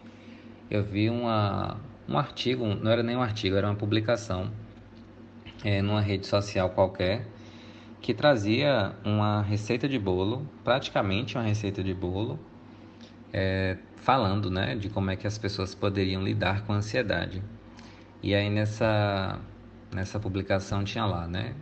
[0.70, 4.50] eu vi uma, um artigo, não era nem um artigo, era uma publicação
[5.64, 7.28] é, numa rede social qualquer
[8.02, 12.40] que trazia uma receita de bolo, praticamente uma receita de bolo,
[13.32, 17.44] é, falando né, de como é que as pessoas poderiam lidar com a ansiedade.
[18.24, 19.40] E aí nessa,
[19.94, 21.54] nessa publicação tinha lá, né?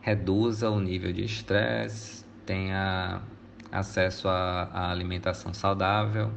[0.00, 3.22] Reduza o nível de estresse, tenha
[3.72, 6.30] acesso à alimentação saudável,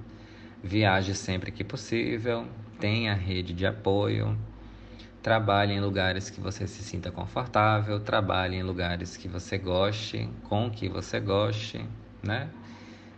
[0.62, 2.46] Viaje sempre que possível,
[2.82, 4.38] tenha rede de apoio,
[5.22, 10.70] trabalhe em lugares que você se sinta confortável, trabalhe em lugares que você goste, com
[10.70, 11.86] que você goste,
[12.24, 12.50] né?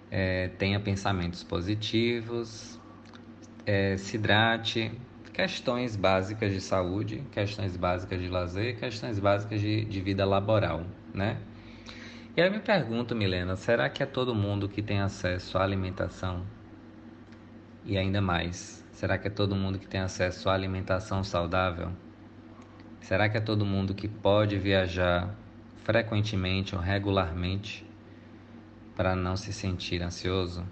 [0.10, 2.80] É, tenha pensamentos positivos,
[3.66, 4.92] é, se hidrate,
[5.32, 11.38] questões básicas de saúde, questões básicas de lazer, questões básicas de, de vida laboral, né?
[12.36, 15.64] E aí eu me pergunto, Milena, será que é todo mundo que tem acesso à
[15.64, 16.46] alimentação
[17.86, 21.92] e ainda mais, será que é todo mundo que tem acesso à alimentação saudável?
[23.00, 25.34] Será que é todo mundo que pode viajar
[25.84, 27.84] frequentemente ou regularmente
[28.96, 30.64] para não se sentir ansioso?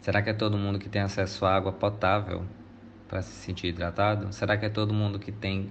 [0.00, 2.44] Será que é todo mundo que tem acesso à água potável
[3.06, 4.32] para se sentir hidratado?
[4.32, 5.70] Será que é todo mundo que tem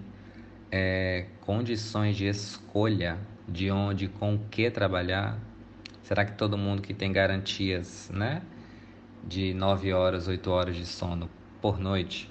[0.72, 5.38] é, condições de escolha de onde com o que trabalhar?
[6.02, 8.42] Será que todo mundo que tem garantias, né?
[9.22, 11.30] de 9 horas, 8 horas de sono
[11.62, 12.30] por noite.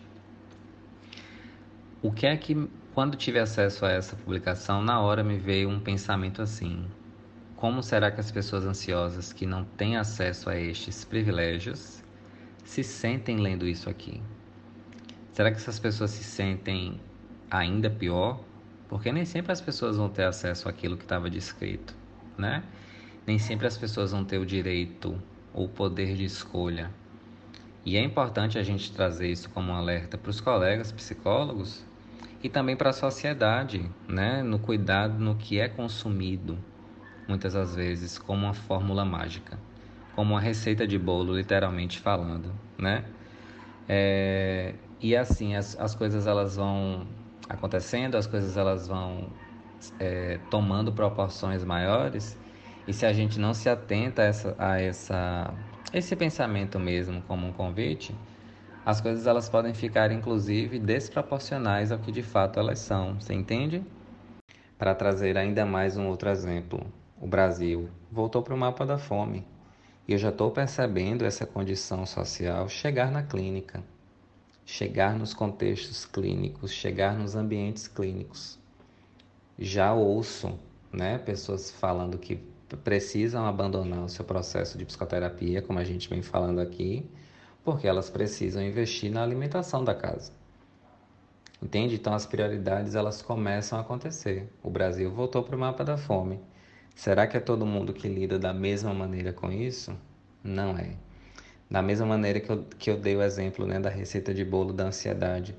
[2.03, 5.81] O que é que, quando tive acesso a essa publicação, na hora me veio um
[5.81, 6.87] pensamento assim:
[7.57, 12.03] como será que as pessoas ansiosas que não têm acesso a estes privilégios
[12.65, 14.23] se sentem lendo isso aqui?
[15.33, 17.01] Será que essas pessoas se sentem
[17.51, 18.41] ainda pior?
[18.89, 21.95] Porque nem sempre as pessoas vão ter acesso àquilo que estava descrito,
[22.39, 22.63] né?
[23.27, 25.21] Nem sempre as pessoas vão ter o direito
[25.53, 26.91] ou poder de escolha.
[27.87, 31.85] E é importante a gente trazer isso como um alerta para os colegas psicólogos
[32.43, 36.59] e também para a sociedade, né, no cuidado no que é consumido,
[37.29, 39.57] muitas das vezes como uma fórmula mágica,
[40.17, 43.05] como uma receita de bolo, literalmente falando, né?
[43.89, 47.07] É, e assim as, as coisas elas vão
[47.49, 49.31] acontecendo, as coisas elas vão
[49.99, 52.37] é, tomando proporções maiores
[52.87, 55.55] e se a gente não se atenta a, essa, a essa,
[55.93, 58.15] esse pensamento mesmo como um convite,
[58.85, 63.21] as coisas elas podem ficar inclusive desproporcionais ao que de fato elas são.
[63.21, 63.85] Você entende?
[64.79, 66.87] Para trazer ainda mais um outro exemplo,
[67.21, 69.47] o Brasil voltou para o mapa da fome.
[70.07, 73.83] E eu já estou percebendo essa condição social chegar na clínica,
[74.65, 78.59] chegar nos contextos clínicos, chegar nos ambientes clínicos.
[79.59, 80.59] Já ouço
[80.93, 82.39] né, pessoas falando que
[82.75, 87.09] precisam abandonar o seu processo de psicoterapia, como a gente vem falando aqui,
[87.63, 90.33] porque elas precisam investir na alimentação da casa.
[91.63, 91.95] Entende?
[91.95, 94.53] Então as prioridades elas começam a acontecer.
[94.63, 96.41] O Brasil voltou para o mapa da fome.
[96.95, 99.97] Será que é todo mundo que lida da mesma maneira com isso?
[100.43, 100.97] Não é.
[101.71, 104.73] Da mesma maneira que eu, que eu dei o exemplo né, da receita de bolo
[104.73, 105.57] da ansiedade,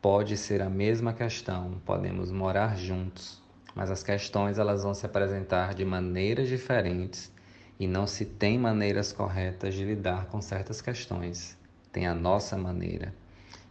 [0.00, 1.80] pode ser a mesma questão.
[1.84, 3.42] Podemos morar juntos,
[3.74, 7.32] mas as questões elas vão se apresentar de maneiras diferentes
[7.78, 11.56] e não se tem maneiras corretas de lidar com certas questões.
[11.92, 13.14] Tem a nossa maneira.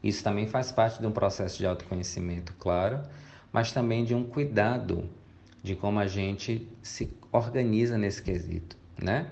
[0.04, 3.02] Isso também faz parte de um processo de autoconhecimento, claro,
[3.52, 5.10] mas também de um cuidado
[5.62, 9.30] de como a gente se organiza nesse quesito, né?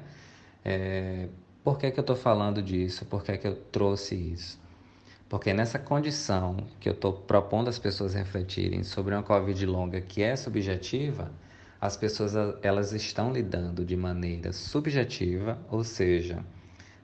[0.63, 1.29] É,
[1.63, 3.05] por que, que eu estou falando disso?
[3.05, 4.59] Por que, que eu trouxe isso?
[5.27, 10.21] Porque nessa condição que eu estou propondo as pessoas refletirem sobre uma Covid longa que
[10.21, 11.31] é subjetiva,
[11.81, 16.43] as pessoas elas estão lidando de maneira subjetiva, ou seja,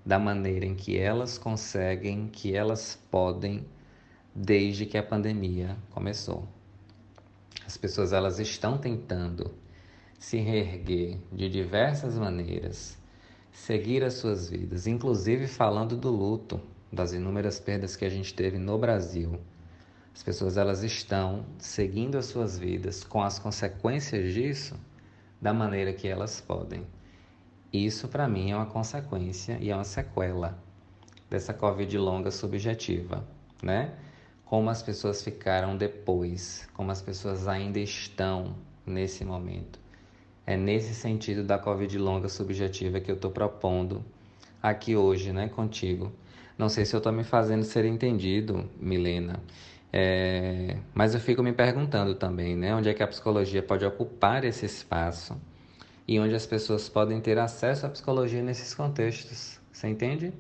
[0.05, 3.65] da maneira em que elas conseguem, que elas podem,
[4.34, 6.47] desde que a pandemia começou.
[7.65, 9.53] As pessoas elas estão tentando
[10.17, 12.97] se reerguer de diversas maneiras,
[13.51, 18.58] seguir as suas vidas, inclusive falando do luto, das inúmeras perdas que a gente teve
[18.58, 19.39] no Brasil.
[20.13, 24.75] As pessoas elas estão seguindo as suas vidas com as consequências disso
[25.41, 26.86] da maneira que elas podem.
[27.71, 30.62] Isso para mim é uma consequência e é uma sequela
[31.30, 33.25] dessa Covid longa subjetiva,
[33.63, 33.93] né?
[34.43, 38.54] Como as pessoas ficaram depois, como as pessoas ainda estão
[38.86, 39.80] nesse momento.
[40.45, 44.04] É nesse sentido da Covid longa subjetiva que eu estou propondo
[44.62, 46.12] aqui hoje, né, contigo.
[46.62, 49.39] Não sei se eu estou me fazendo ser entendido, Milena.
[49.91, 54.45] É, mas eu fico me perguntando também, né, onde é que a psicologia pode ocupar
[54.45, 55.36] esse espaço
[56.08, 59.60] e onde as pessoas podem ter acesso à psicologia nesses contextos.
[59.71, 60.32] Você entende?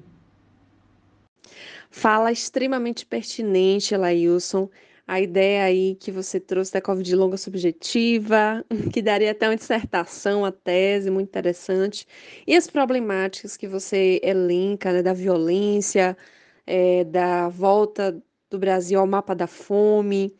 [1.89, 4.69] Fala extremamente pertinente, Lailson.
[5.07, 10.39] A ideia aí que você trouxe da Covid longa subjetiva, que daria até uma dissertação,
[10.41, 12.07] uma tese muito interessante,
[12.47, 16.17] e as problemáticas que você elenca, né, da violência,
[16.65, 20.35] é, da volta do Brasil ao mapa da fome,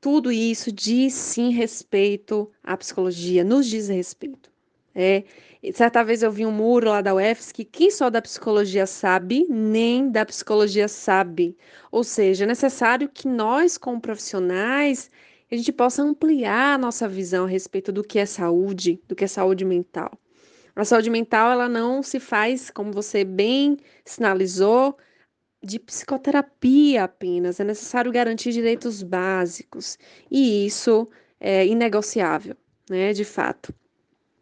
[0.00, 4.53] tudo isso diz sim respeito à psicologia, nos diz respeito.
[4.94, 5.24] É,
[5.72, 9.46] certa vez eu vi um muro lá da UFS que quem só da psicologia sabe,
[9.50, 11.56] nem da psicologia sabe.
[11.90, 15.10] Ou seja, é necessário que nós, como profissionais,
[15.50, 19.24] a gente possa ampliar a nossa visão a respeito do que é saúde, do que
[19.24, 20.10] é saúde mental.
[20.76, 24.96] A saúde mental, ela não se faz, como você bem sinalizou,
[25.62, 27.60] de psicoterapia apenas.
[27.60, 29.98] É necessário garantir direitos básicos.
[30.30, 31.08] E isso
[31.40, 32.56] é inegociável,
[32.90, 33.74] né, de fato.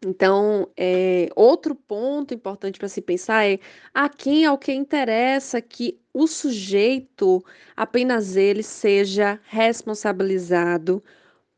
[0.05, 3.59] Então, é, outro ponto importante para se pensar é
[3.93, 7.43] a quem ao que interessa que o sujeito,
[7.75, 11.03] apenas ele, seja responsabilizado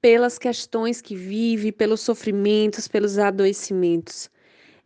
[0.01, 4.29] pelas questões que vive, pelos sofrimentos, pelos adoecimentos.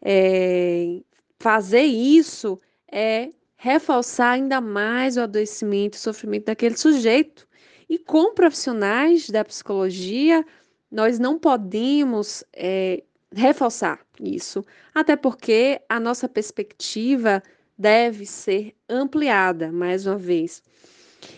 [0.02, 1.02] É,
[1.40, 2.60] fazer isso
[2.92, 7.48] é reforçar ainda mais o adoecimento e sofrimento daquele sujeito.
[7.90, 10.46] E com profissionais da psicologia,
[10.92, 14.64] nós não podemos é, reforçar isso,
[14.94, 17.44] até porque a nossa perspectiva
[17.78, 20.62] deve ser ampliada, mais uma vez.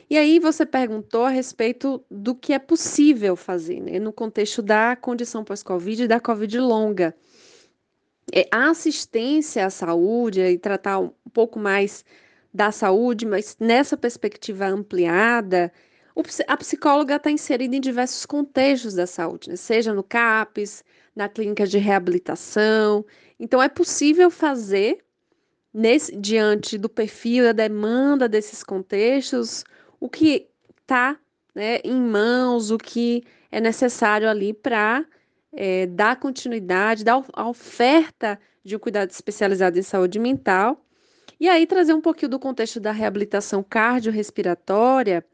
[0.10, 4.96] E aí você perguntou a respeito do que é possível fazer, né, no contexto da
[4.96, 7.16] condição pós-Covid e da Covid longa.
[8.34, 12.06] É, a assistência à saúde e tratar um pouco mais
[12.54, 15.72] da saúde, mas nessa perspectiva ampliada,
[16.48, 19.56] a psicóloga está inserida em diversos contextos da saúde, né?
[19.56, 20.84] seja no CAPES,
[21.16, 23.06] na clínica de reabilitação.
[23.40, 25.00] Então, é possível fazer,
[25.74, 29.64] nesse, diante do perfil, da demanda desses contextos,
[30.00, 30.48] o que
[30.82, 31.18] está
[31.54, 35.06] né, em mãos, o que é necessário ali para
[35.54, 40.86] é, dar continuidade, dar a oferta de um cuidado especializado em saúde mental.
[41.40, 45.26] E aí trazer um pouquinho do contexto da reabilitação cardiorrespiratória,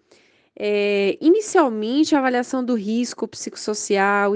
[0.58, 4.36] é, inicialmente a avaliação do risco psicossocial,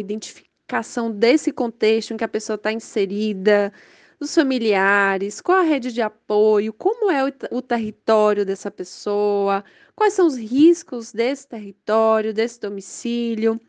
[0.71, 3.73] identificação desse contexto em que a pessoa está inserida,
[4.19, 9.63] dos familiares, qual a rede de apoio, como é o, o território dessa pessoa,
[9.95, 13.59] quais são os riscos desse território, desse domicílio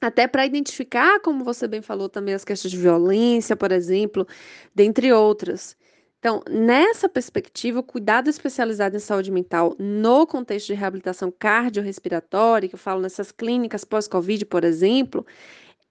[0.00, 4.26] até para identificar, como você bem falou, também as questões de violência, por exemplo,
[4.74, 5.76] dentre outras.
[6.18, 12.74] Então, nessa perspectiva, o cuidado especializado em saúde mental no contexto de reabilitação cardiorrespiratória, que
[12.74, 15.26] eu falo nessas clínicas pós-Covid, por exemplo,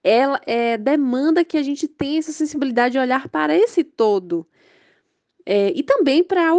[0.03, 4.47] ela é, demanda que a gente tenha essa sensibilidade de olhar para esse todo.
[5.45, 6.51] É, e também para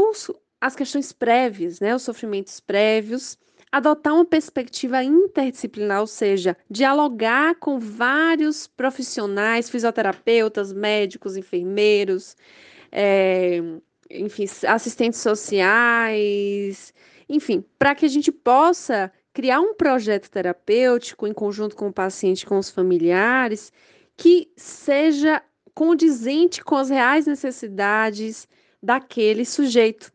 [0.61, 3.38] as questões prévias, né, os sofrimentos prévios,
[3.70, 12.36] adotar uma perspectiva interdisciplinar, ou seja, dialogar com vários profissionais, fisioterapeutas, médicos, enfermeiros,
[12.93, 13.62] é,
[14.11, 16.93] enfim, assistentes sociais,
[17.28, 22.47] enfim, para que a gente possa criar um projeto terapêutico em conjunto com o paciente,
[22.47, 23.72] com os familiares,
[24.16, 25.43] que seja
[25.74, 28.47] condizente com as reais necessidades
[28.83, 30.12] daquele sujeito.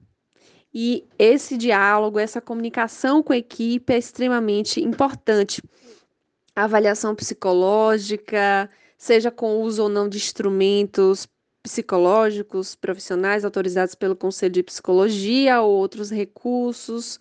[0.73, 5.61] E esse diálogo, essa comunicação com a equipe é extremamente importante.
[6.55, 11.27] A avaliação psicológica, seja com uso ou não de instrumentos
[11.63, 17.19] psicológicos profissionais autorizados pelo Conselho de Psicologia ou outros recursos,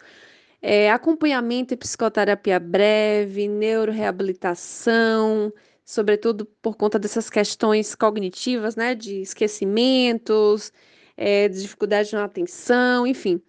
[0.69, 5.53] é, acompanhamento e psicoterapia breve, neuroreabilitação,
[5.85, 10.73] sobretudo por conta dessas questões cognitivas, né, de esquecimentos,
[11.17, 13.41] é, de dificuldade na atenção, enfim.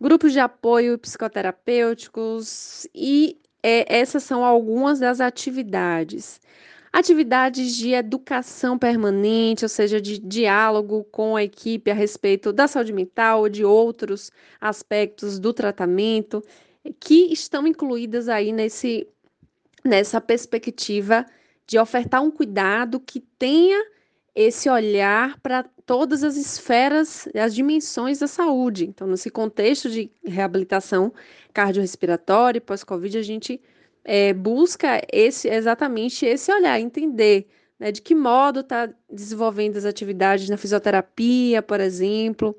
[0.00, 6.40] Grupos de apoio psicoterapêuticos e é, essas são algumas das atividades.
[6.96, 12.90] Atividades de educação permanente, ou seja, de diálogo com a equipe a respeito da saúde
[12.90, 16.42] mental ou de outros aspectos do tratamento,
[16.98, 19.06] que estão incluídas aí nesse,
[19.84, 21.26] nessa perspectiva
[21.66, 23.78] de ofertar um cuidado que tenha
[24.34, 28.86] esse olhar para todas as esferas, as dimensões da saúde.
[28.86, 31.12] Então, nesse contexto de reabilitação
[31.52, 33.60] cardiorrespiratória e pós-Covid, a gente
[34.06, 37.48] é, busca esse exatamente esse olhar, entender
[37.78, 42.56] né, de que modo está desenvolvendo as atividades na fisioterapia, por exemplo,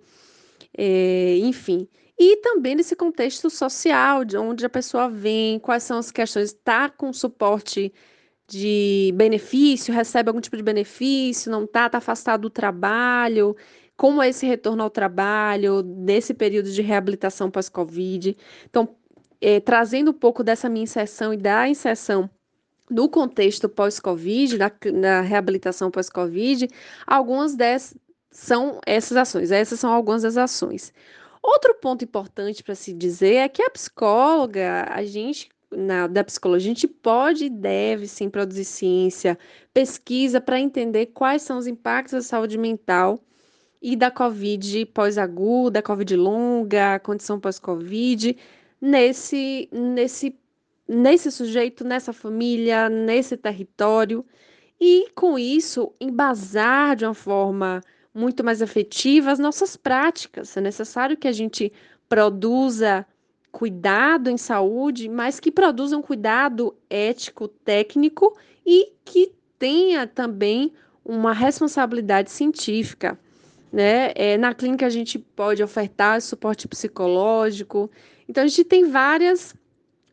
[0.77, 1.87] é, enfim.
[2.19, 6.89] E também nesse contexto social, de onde a pessoa vem, quais são as questões, está
[6.89, 7.93] com suporte
[8.47, 13.55] de benefício, recebe algum tipo de benefício, não está, está afastado do trabalho,
[13.95, 18.37] como é esse retorno ao trabalho, nesse período de reabilitação pós-Covid.
[18.69, 18.95] Então,
[19.41, 22.29] é, trazendo um pouco dessa minha inserção e da inserção
[22.89, 26.67] no contexto pós-Covid, da, reabilitação pós-Covid,
[27.05, 27.97] algumas dessas
[28.31, 30.93] são essas ações, essas são algumas das ações.
[31.41, 36.71] Outro ponto importante para se dizer é que a psicóloga, a gente na, da psicologia,
[36.71, 39.37] a gente pode e deve sim produzir ciência,
[39.73, 43.19] pesquisa para entender quais são os impactos da saúde mental
[43.81, 48.37] e da Covid pós-aguda, Covid longa, condição pós-Covid,
[48.81, 50.37] nesse, nesse,
[50.87, 54.25] nesse sujeito, nessa família, nesse território.
[54.79, 57.81] E com isso, embasar de uma forma
[58.13, 60.55] muito mais efetiva as nossas práticas.
[60.57, 61.71] É necessário que a gente
[62.09, 63.05] produza
[63.51, 70.73] cuidado em saúde, mas que produza um cuidado ético, técnico e que tenha também
[71.03, 73.17] uma responsabilidade científica.
[73.71, 74.11] Né?
[74.15, 77.89] É, na clínica a gente pode ofertar suporte psicológico,
[78.27, 79.55] então a gente tem várias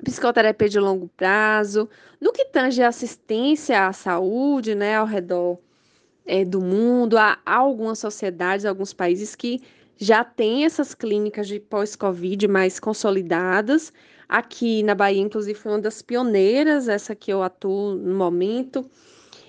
[0.04, 1.88] psicoterapia de longo prazo.
[2.20, 5.58] No que tange a assistência à saúde, né, ao redor
[6.26, 9.62] é, do mundo, há, algumas sociedades, alguns países que
[9.96, 13.92] já têm essas clínicas de pós-Covid mais consolidadas.
[14.28, 18.88] Aqui na Bahia, inclusive, foi uma das pioneiras, essa que eu atuo no momento.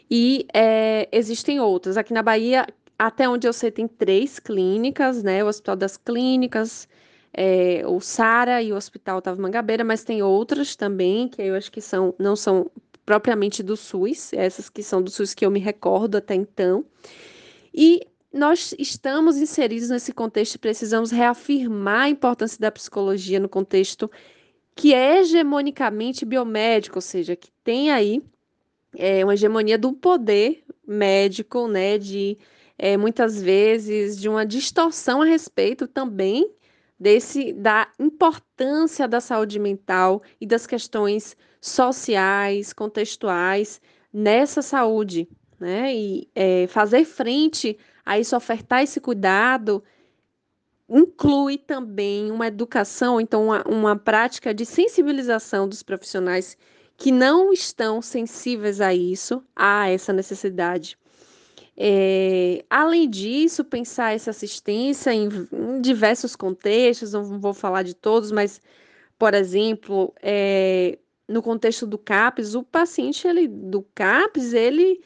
[0.09, 1.97] E é, existem outras.
[1.97, 2.68] Aqui na Bahia,
[2.99, 5.43] até onde eu sei, tem três clínicas, né?
[5.43, 6.88] O Hospital das Clínicas,
[7.38, 11.70] é, o Sara e o Hospital Otávio Mangabeira, mas tem outras também, que eu acho
[11.70, 12.72] que são, não são
[13.06, 16.86] propriamente do SUS, essas que são do SUS que eu me recordo até então.
[17.74, 24.10] E nós estamos inseridos nesse contexto e precisamos reafirmar a importância da psicologia no contexto
[24.74, 28.22] que é hegemonicamente biomédico, ou seja, que tem aí
[28.98, 32.38] é, uma hegemonia do poder médico, né, de
[32.78, 36.50] é, muitas vezes de uma distorção a respeito também
[37.00, 43.82] desse da importância da saúde mental e das questões sociais, contextuais
[44.14, 45.28] nessa saúde,
[45.60, 45.93] né?
[45.93, 49.84] E é, fazer frente a isso, ofertar esse cuidado,
[50.88, 56.56] inclui também uma educação, então uma, uma prática de sensibilização dos profissionais
[56.98, 60.98] que não estão sensíveis a isso, a essa necessidade.
[61.78, 68.32] É, além disso, pensar essa assistência em, em, diversos contextos, não vou falar de todos,
[68.32, 68.62] mas,
[69.18, 70.98] por exemplo, é,
[71.28, 75.04] no contexto do CAPS, o paciente ele, do CAPS, ele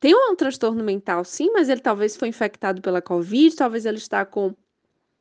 [0.00, 4.24] tem um transtorno mental, sim, mas ele talvez foi infectado pela Covid, talvez ele está
[4.24, 4.54] com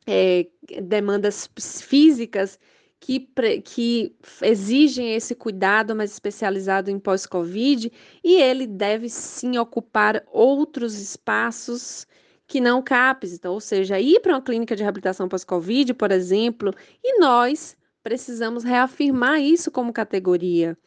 [0.08, 0.48] é,
[0.82, 1.50] demandas
[1.82, 2.60] físicas
[3.04, 3.20] que,
[3.66, 7.91] que exigem esse cuidado mais especializado em pós-Covid
[8.24, 12.08] e ele deve sim ocupar outros espaços
[12.47, 16.74] que não CAPES, então, ou seja, ir para uma clínica de reabilitação pós-Covid, por exemplo,
[17.04, 20.78] e nós precisamos reafirmar isso como categoria.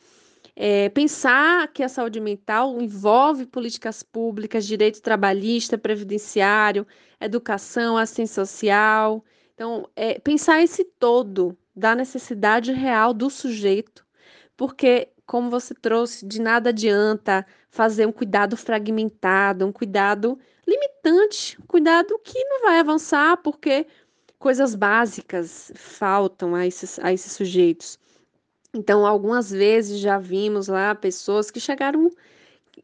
[0.54, 6.86] É, pensar que a saúde mental envolve políticas públicas, direito trabalhista, previdenciário,
[7.20, 9.22] educação, assistência social.
[9.54, 14.06] Então, é, pensar esse todo da necessidade real do sujeito,
[14.56, 21.66] porque, como você trouxe, de nada adianta fazer um cuidado fragmentado, um cuidado limitante, um
[21.66, 23.86] cuidado que não vai avançar, porque
[24.38, 27.98] coisas básicas faltam a esses, a esses sujeitos.
[28.74, 32.10] Então, algumas vezes já vimos lá pessoas que chegaram,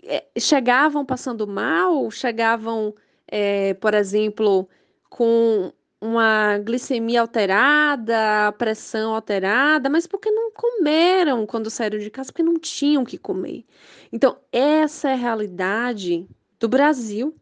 [0.04, 2.94] eh, chegavam passando mal, chegavam,
[3.28, 4.68] é, por exemplo,
[5.10, 5.72] com
[6.02, 12.58] uma glicemia alterada, pressão alterada, mas porque não comeram quando saíram de casa, porque não
[12.58, 13.64] tinham que comer.
[14.12, 16.26] Então, essa é a realidade
[16.58, 17.32] do Brasil.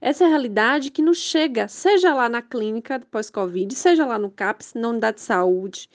[0.00, 4.30] Essa é a realidade que nos chega, seja lá na clínica pós-Covid, seja lá no
[4.30, 5.90] CAPS, na unidade de saúde.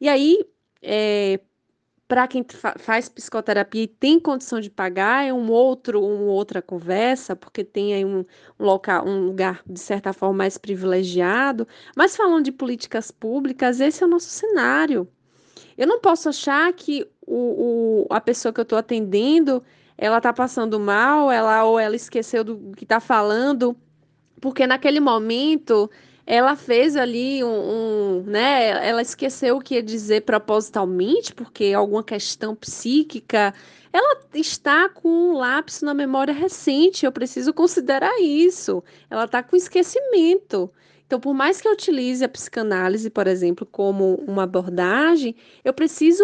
[0.00, 0.38] E aí,
[0.80, 1.38] é,
[2.08, 6.62] para quem fa faz psicoterapia e tem condição de pagar, é um outro, uma outra
[6.62, 8.24] conversa, porque tem aí um,
[8.58, 11.68] um, local, um lugar, de certa forma, mais privilegiado.
[11.94, 15.06] Mas falando de políticas públicas, esse é o nosso cenário.
[15.76, 19.62] Eu não posso achar que o, o a pessoa que eu estou atendendo,
[19.98, 23.76] ela está passando mal, ela ou ela esqueceu do que está falando,
[24.40, 25.90] porque naquele momento
[26.30, 28.86] ela fez ali um, um, né?
[28.86, 33.54] Ela esqueceu o que ia dizer propositalmente, porque alguma questão psíquica.
[33.90, 38.84] Ela está com um lapso na memória recente, eu preciso considerar isso.
[39.08, 40.70] Ela está com esquecimento.
[41.06, 46.22] Então, por mais que eu utilize a psicanálise, por exemplo, como uma abordagem, eu preciso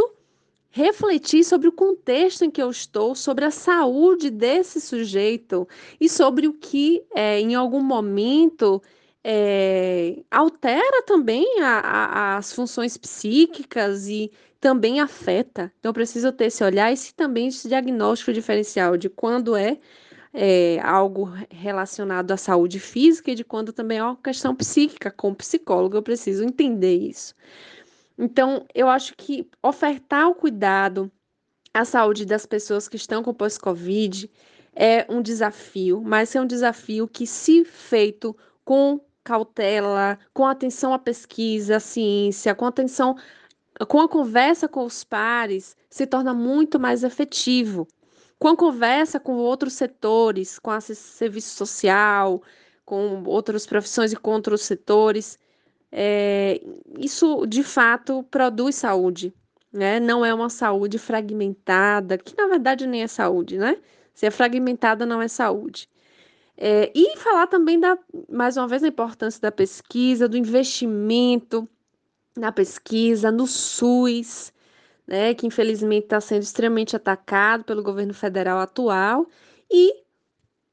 [0.69, 5.67] refletir sobre o contexto em que eu estou, sobre a saúde desse sujeito
[5.99, 8.83] e sobre o que, é, em algum momento,
[9.25, 15.73] é, altera também a, a, as funções psíquicas e também afeta.
[15.79, 19.79] Então, eu preciso ter esse olhar e também esse diagnóstico diferencial de quando é,
[20.33, 25.11] é, algo relacionado à saúde física e de quando também é uma questão psíquica.
[25.11, 27.35] Como psicólogo, eu preciso entender isso.
[28.19, 31.11] Então, eu acho que ofertar o cuidado
[31.73, 34.31] à saúde das pessoas que estão com pós-Covid
[34.77, 40.99] é um desafio, mas é um desafio que, se feito com cautela, com atenção à
[40.99, 43.17] pesquisa, à ciência, com atenção,
[43.89, 47.89] com a conversa com os pares, se torna muito mais efetivo.
[48.39, 52.43] Com a conversa com outros setores, com a serviço social,
[52.85, 55.39] com outras profissões e com outros setores,
[55.91, 56.61] é,
[56.99, 59.33] isso de fato produz saúde,
[59.73, 60.01] né?
[60.01, 63.77] Não é uma saúde fragmentada, que na verdade nem é saúde, né?
[64.13, 65.89] Se é fragmentada, não é saúde.
[66.57, 67.99] É, e falar também da,
[68.31, 71.69] mais uma vez, da importância da pesquisa, do investimento
[72.37, 74.53] na pesquisa, no SUS,
[75.07, 79.27] né, que infelizmente está sendo extremamente atacado pelo governo federal atual,
[79.71, 80.03] e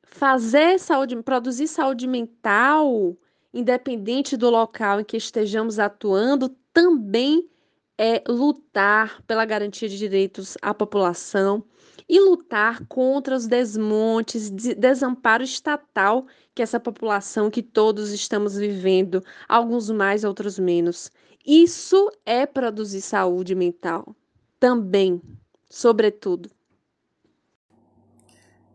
[0.03, 3.17] fazer saúde, produzir saúde mental,
[3.53, 7.49] independente do local em que estejamos atuando, também
[7.97, 11.63] é lutar pela garantia de direitos à população
[12.11, 19.23] e lutar contra os desmontes, de desamparo estatal que essa população que todos estamos vivendo,
[19.47, 21.09] alguns mais, outros menos.
[21.45, 24.13] Isso é produzir saúde mental
[24.59, 25.21] também,
[25.69, 26.51] sobretudo.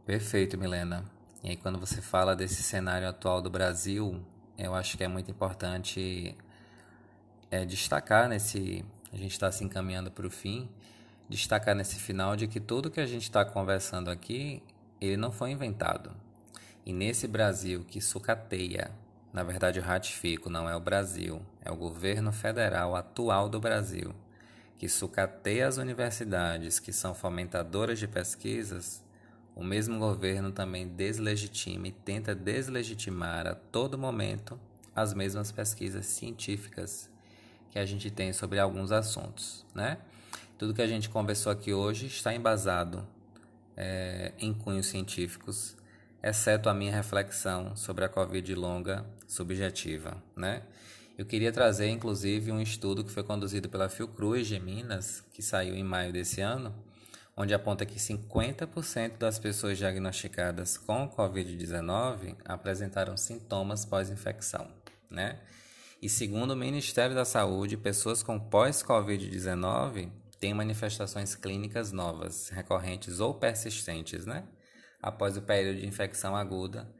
[0.06, 1.04] Perfeito, Milena.
[1.44, 4.18] E aí, quando você fala desse cenário atual do Brasil,
[4.56, 6.34] eu acho que é muito importante
[7.50, 8.82] é, destacar nesse.
[9.12, 10.70] A gente está se encaminhando para o fim,
[11.28, 14.62] destacar nesse final de que tudo que a gente está conversando aqui,
[15.00, 16.12] ele não foi inventado.
[16.84, 18.90] E nesse Brasil que sucateia,
[19.32, 24.14] na verdade eu ratifico, não é o Brasil, é o governo federal atual do Brasil,
[24.78, 29.02] que sucateia as universidades que são fomentadoras de pesquisas,
[29.54, 34.60] o mesmo governo também deslegitima e tenta deslegitimar a todo momento
[34.94, 37.10] as mesmas pesquisas científicas
[37.70, 39.98] que a gente tem sobre alguns assuntos, né?
[40.58, 43.06] Tudo que a gente conversou aqui hoje está embasado
[43.76, 45.76] é, em cunhos científicos,
[46.22, 50.62] exceto a minha reflexão sobre a Covid longa subjetiva, né?
[51.18, 55.74] Eu queria trazer, inclusive, um estudo que foi conduzido pela Fiocruz de Minas, que saiu
[55.74, 56.74] em maio desse ano,
[57.36, 64.68] onde aponta que 50% das pessoas diagnosticadas com Covid-19 apresentaram sintomas pós-infecção,
[65.10, 65.38] né?
[66.00, 73.34] E segundo o Ministério da Saúde, pessoas com pós-Covid-19 tem manifestações clínicas novas, recorrentes ou
[73.34, 74.46] persistentes, né?
[75.00, 76.92] Após o período de infecção aguda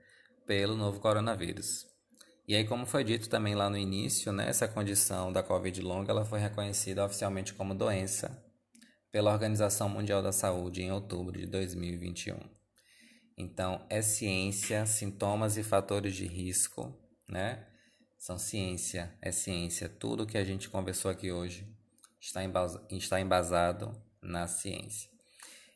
[0.47, 1.87] pelo novo coronavírus.
[2.49, 6.13] E aí, como foi dito também lá no início, né, essa condição da Covid longa
[6.13, 8.41] ela foi reconhecida oficialmente como doença
[9.11, 12.39] pela Organização Mundial da Saúde em outubro de 2021.
[13.37, 16.97] Então, é ciência, sintomas e fatores de risco,
[17.29, 17.67] né?
[18.17, 19.89] São ciência, é ciência.
[19.89, 21.76] Tudo que a gente conversou aqui hoje
[22.27, 25.11] está embasado na ciência.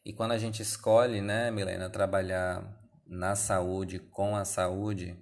[0.05, 5.18] E quando a gente escolhe, né, Milena, trabalhar na saúde, com a saúde,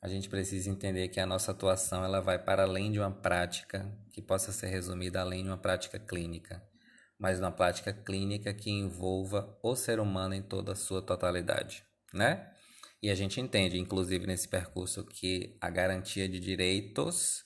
[0.00, 3.86] a gente precisa entender que a nossa atuação ela vai para além de uma prática
[4.12, 6.62] que possa ser resumida além de uma prática clínica,
[7.18, 12.52] mas uma prática clínica que envolva o ser humano em toda a sua totalidade, né?
[13.00, 17.44] E a gente entende, inclusive nesse percurso, que a garantia de direitos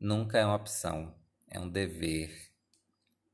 [0.00, 1.14] nunca é uma opção,
[1.50, 2.51] é um dever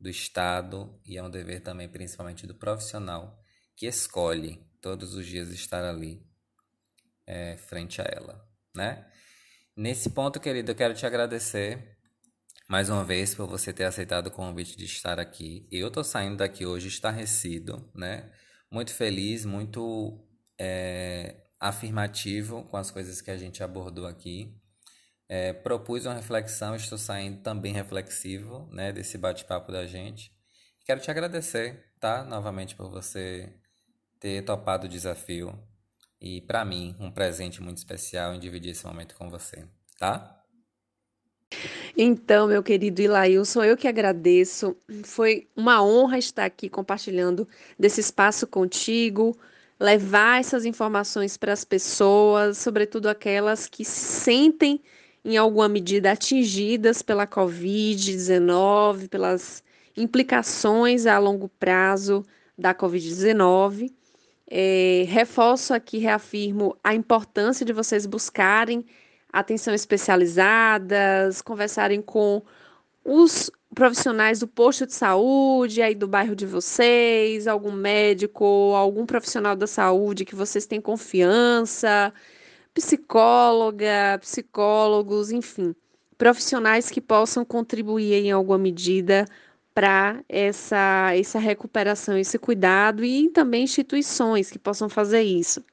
[0.01, 3.42] do Estado e é um dever também, principalmente do profissional,
[3.76, 6.22] que escolhe todos os dias estar ali
[7.26, 9.07] é, frente a ela, né?
[9.76, 11.96] Nesse ponto, querido, eu quero te agradecer
[12.68, 15.66] mais uma vez por você ter aceitado o convite de estar aqui.
[15.70, 18.30] Eu tô saindo daqui hoje estarrecido, né?
[18.70, 20.26] Muito feliz, muito
[20.59, 24.55] é, afirmativo com as coisas que a gente abordou aqui.
[25.29, 30.33] É, propus uma reflexão, estou saindo também reflexivo, né, desse bate-papo da gente.
[30.87, 33.53] Quero te agradecer, tá, novamente por você
[34.18, 35.53] ter topado o desafio
[36.20, 39.64] e para mim um presente muito especial em dividir esse momento com você,
[39.99, 40.35] tá?
[41.97, 44.76] Então, meu querido Ilailson, eu que agradeço.
[45.05, 47.49] Foi uma honra estar aqui compartilhando
[47.79, 49.37] desse espaço contigo,
[49.81, 54.81] levar essas informações para as pessoas, sobretudo aquelas que sentem
[55.29, 59.62] em alguma medida atingidas pela Covid-19, pelas
[59.95, 62.24] implicações a longo prazo
[62.57, 63.93] da Covid-19.
[64.51, 68.87] É, reforço aqui, reafirmo a importância de vocês buscarem
[69.31, 72.43] atenção especializadas, conversarem com
[73.05, 79.55] os profissionais do posto de saúde aí do bairro de vocês, algum médico, algum profissional
[79.55, 82.14] da saúde que vocês têm confiança,
[82.79, 85.74] psicóloga, psicólogos, enfim,
[86.16, 89.26] profissionais que possam contribuir em alguma medida
[89.74, 95.64] para essa, essa recuperação, esse cuidado e também instituições que possam fazer isso.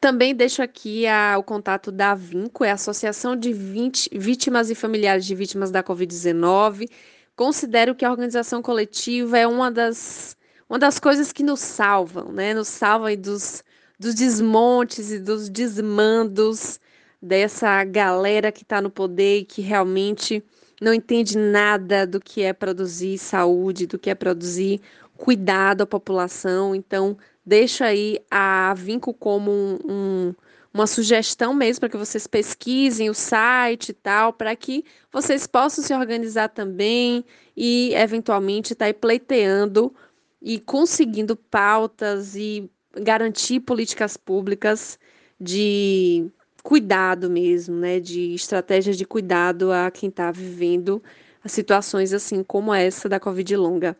[0.00, 4.74] Também deixo aqui a, o contato da Vinco, é a Associação de 20, Vítimas e
[4.74, 6.90] Familiares de Vítimas da Covid-19.
[7.36, 10.36] Considero que a organização coletiva é uma das,
[10.68, 12.52] uma das coisas que nos salvam, né?
[12.52, 13.64] Nos salva dos,
[13.98, 16.80] dos desmontes e dos desmandos
[17.20, 20.42] dessa galera que está no poder e que realmente
[20.80, 24.80] não entende nada do que é produzir saúde, do que é produzir
[25.16, 26.74] cuidado à população.
[26.74, 30.34] Então, deixo aí a Vinco como um, um,
[30.72, 35.82] uma sugestão mesmo para que vocês pesquisem o site e tal, para que vocês possam
[35.82, 37.24] se organizar também
[37.56, 39.94] e, eventualmente, estar tá pleiteando
[40.42, 42.70] e conseguindo pautas e
[43.00, 44.98] garantir políticas públicas
[45.40, 46.30] de
[46.62, 51.02] cuidado mesmo, né, de estratégias de cuidado a quem está vivendo
[51.46, 53.96] situações assim como essa da Covid longa.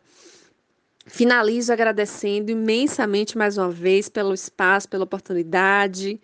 [1.05, 6.19] Finalizo agradecendo imensamente mais uma vez pelo espaço, pela oportunidade.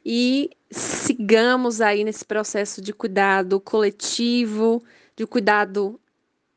[0.04, 4.82] e sigamos aí nesse processo de cuidado coletivo,
[5.16, 5.98] de cuidado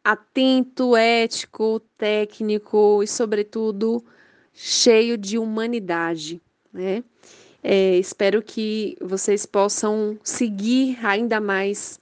[0.04, 4.04] atento, ético, técnico e, sobretudo,
[4.54, 6.42] cheio de humanidade,
[6.74, 7.04] né?
[7.62, 12.00] É, espero que vocês possam seguir ainda mais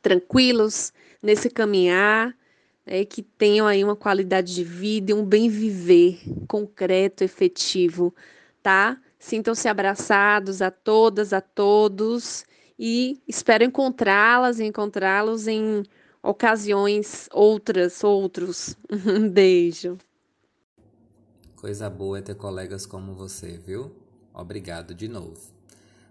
[0.00, 2.34] tranquilos nesse caminhar,
[2.86, 6.18] né, que tenham aí uma qualidade de vida e um bem viver
[6.48, 8.14] concreto, efetivo,
[8.62, 8.98] tá?
[9.20, 12.46] Sintam-se abraçados a todas, a todos
[12.78, 15.84] e espero encontrá-las e encontrá-los em
[16.22, 18.74] ocasiões outras, outros.
[19.06, 19.98] Um beijo.
[21.54, 23.94] Coisa boa é ter colegas como você, viu?
[24.32, 25.52] Obrigado de novo.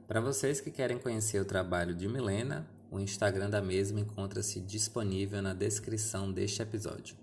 [0.07, 5.41] Para vocês que querem conhecer o trabalho de Milena, o Instagram da mesma encontra-se disponível
[5.41, 7.15] na descrição deste episódio.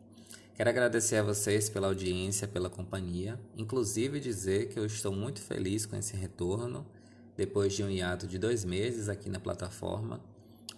[0.57, 5.85] Quero agradecer a vocês pela audiência, pela companhia, inclusive dizer que eu estou muito feliz
[5.85, 6.87] com esse retorno,
[7.37, 10.19] depois de um hiato de dois meses aqui na plataforma.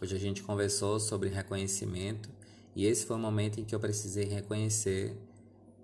[0.02, 2.28] Hoje a gente conversou sobre reconhecimento
[2.74, 5.16] e esse foi o momento em que eu precisei reconhecer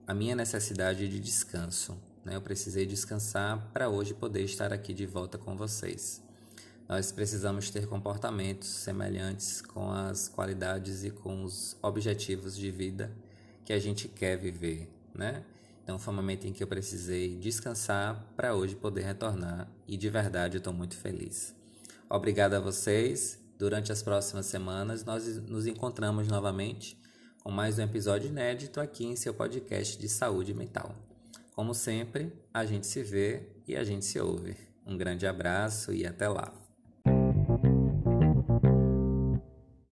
[0.09, 1.97] a minha necessidade de descanso.
[2.25, 2.35] né?
[2.35, 6.21] Eu precisei descansar para hoje poder estar aqui de volta com vocês.
[6.89, 13.09] Nós precisamos ter comportamentos semelhantes com as qualidades e com os objetivos de vida
[13.65, 15.45] que a gente quer viver, né?
[15.83, 20.09] Então foi um momento em que eu precisei descansar para hoje poder retornar e de
[20.09, 21.55] verdade eu estou muito feliz.
[22.09, 23.39] Obrigado a vocês.
[23.59, 26.99] Durante as próximas semanas nós nos encontramos novamente
[27.43, 30.95] com mais um episódio inédito aqui em seu podcast de saúde mental.
[31.55, 34.57] Como sempre, a gente se vê e a gente se ouve.
[34.87, 36.64] Um grande abraço e até lá.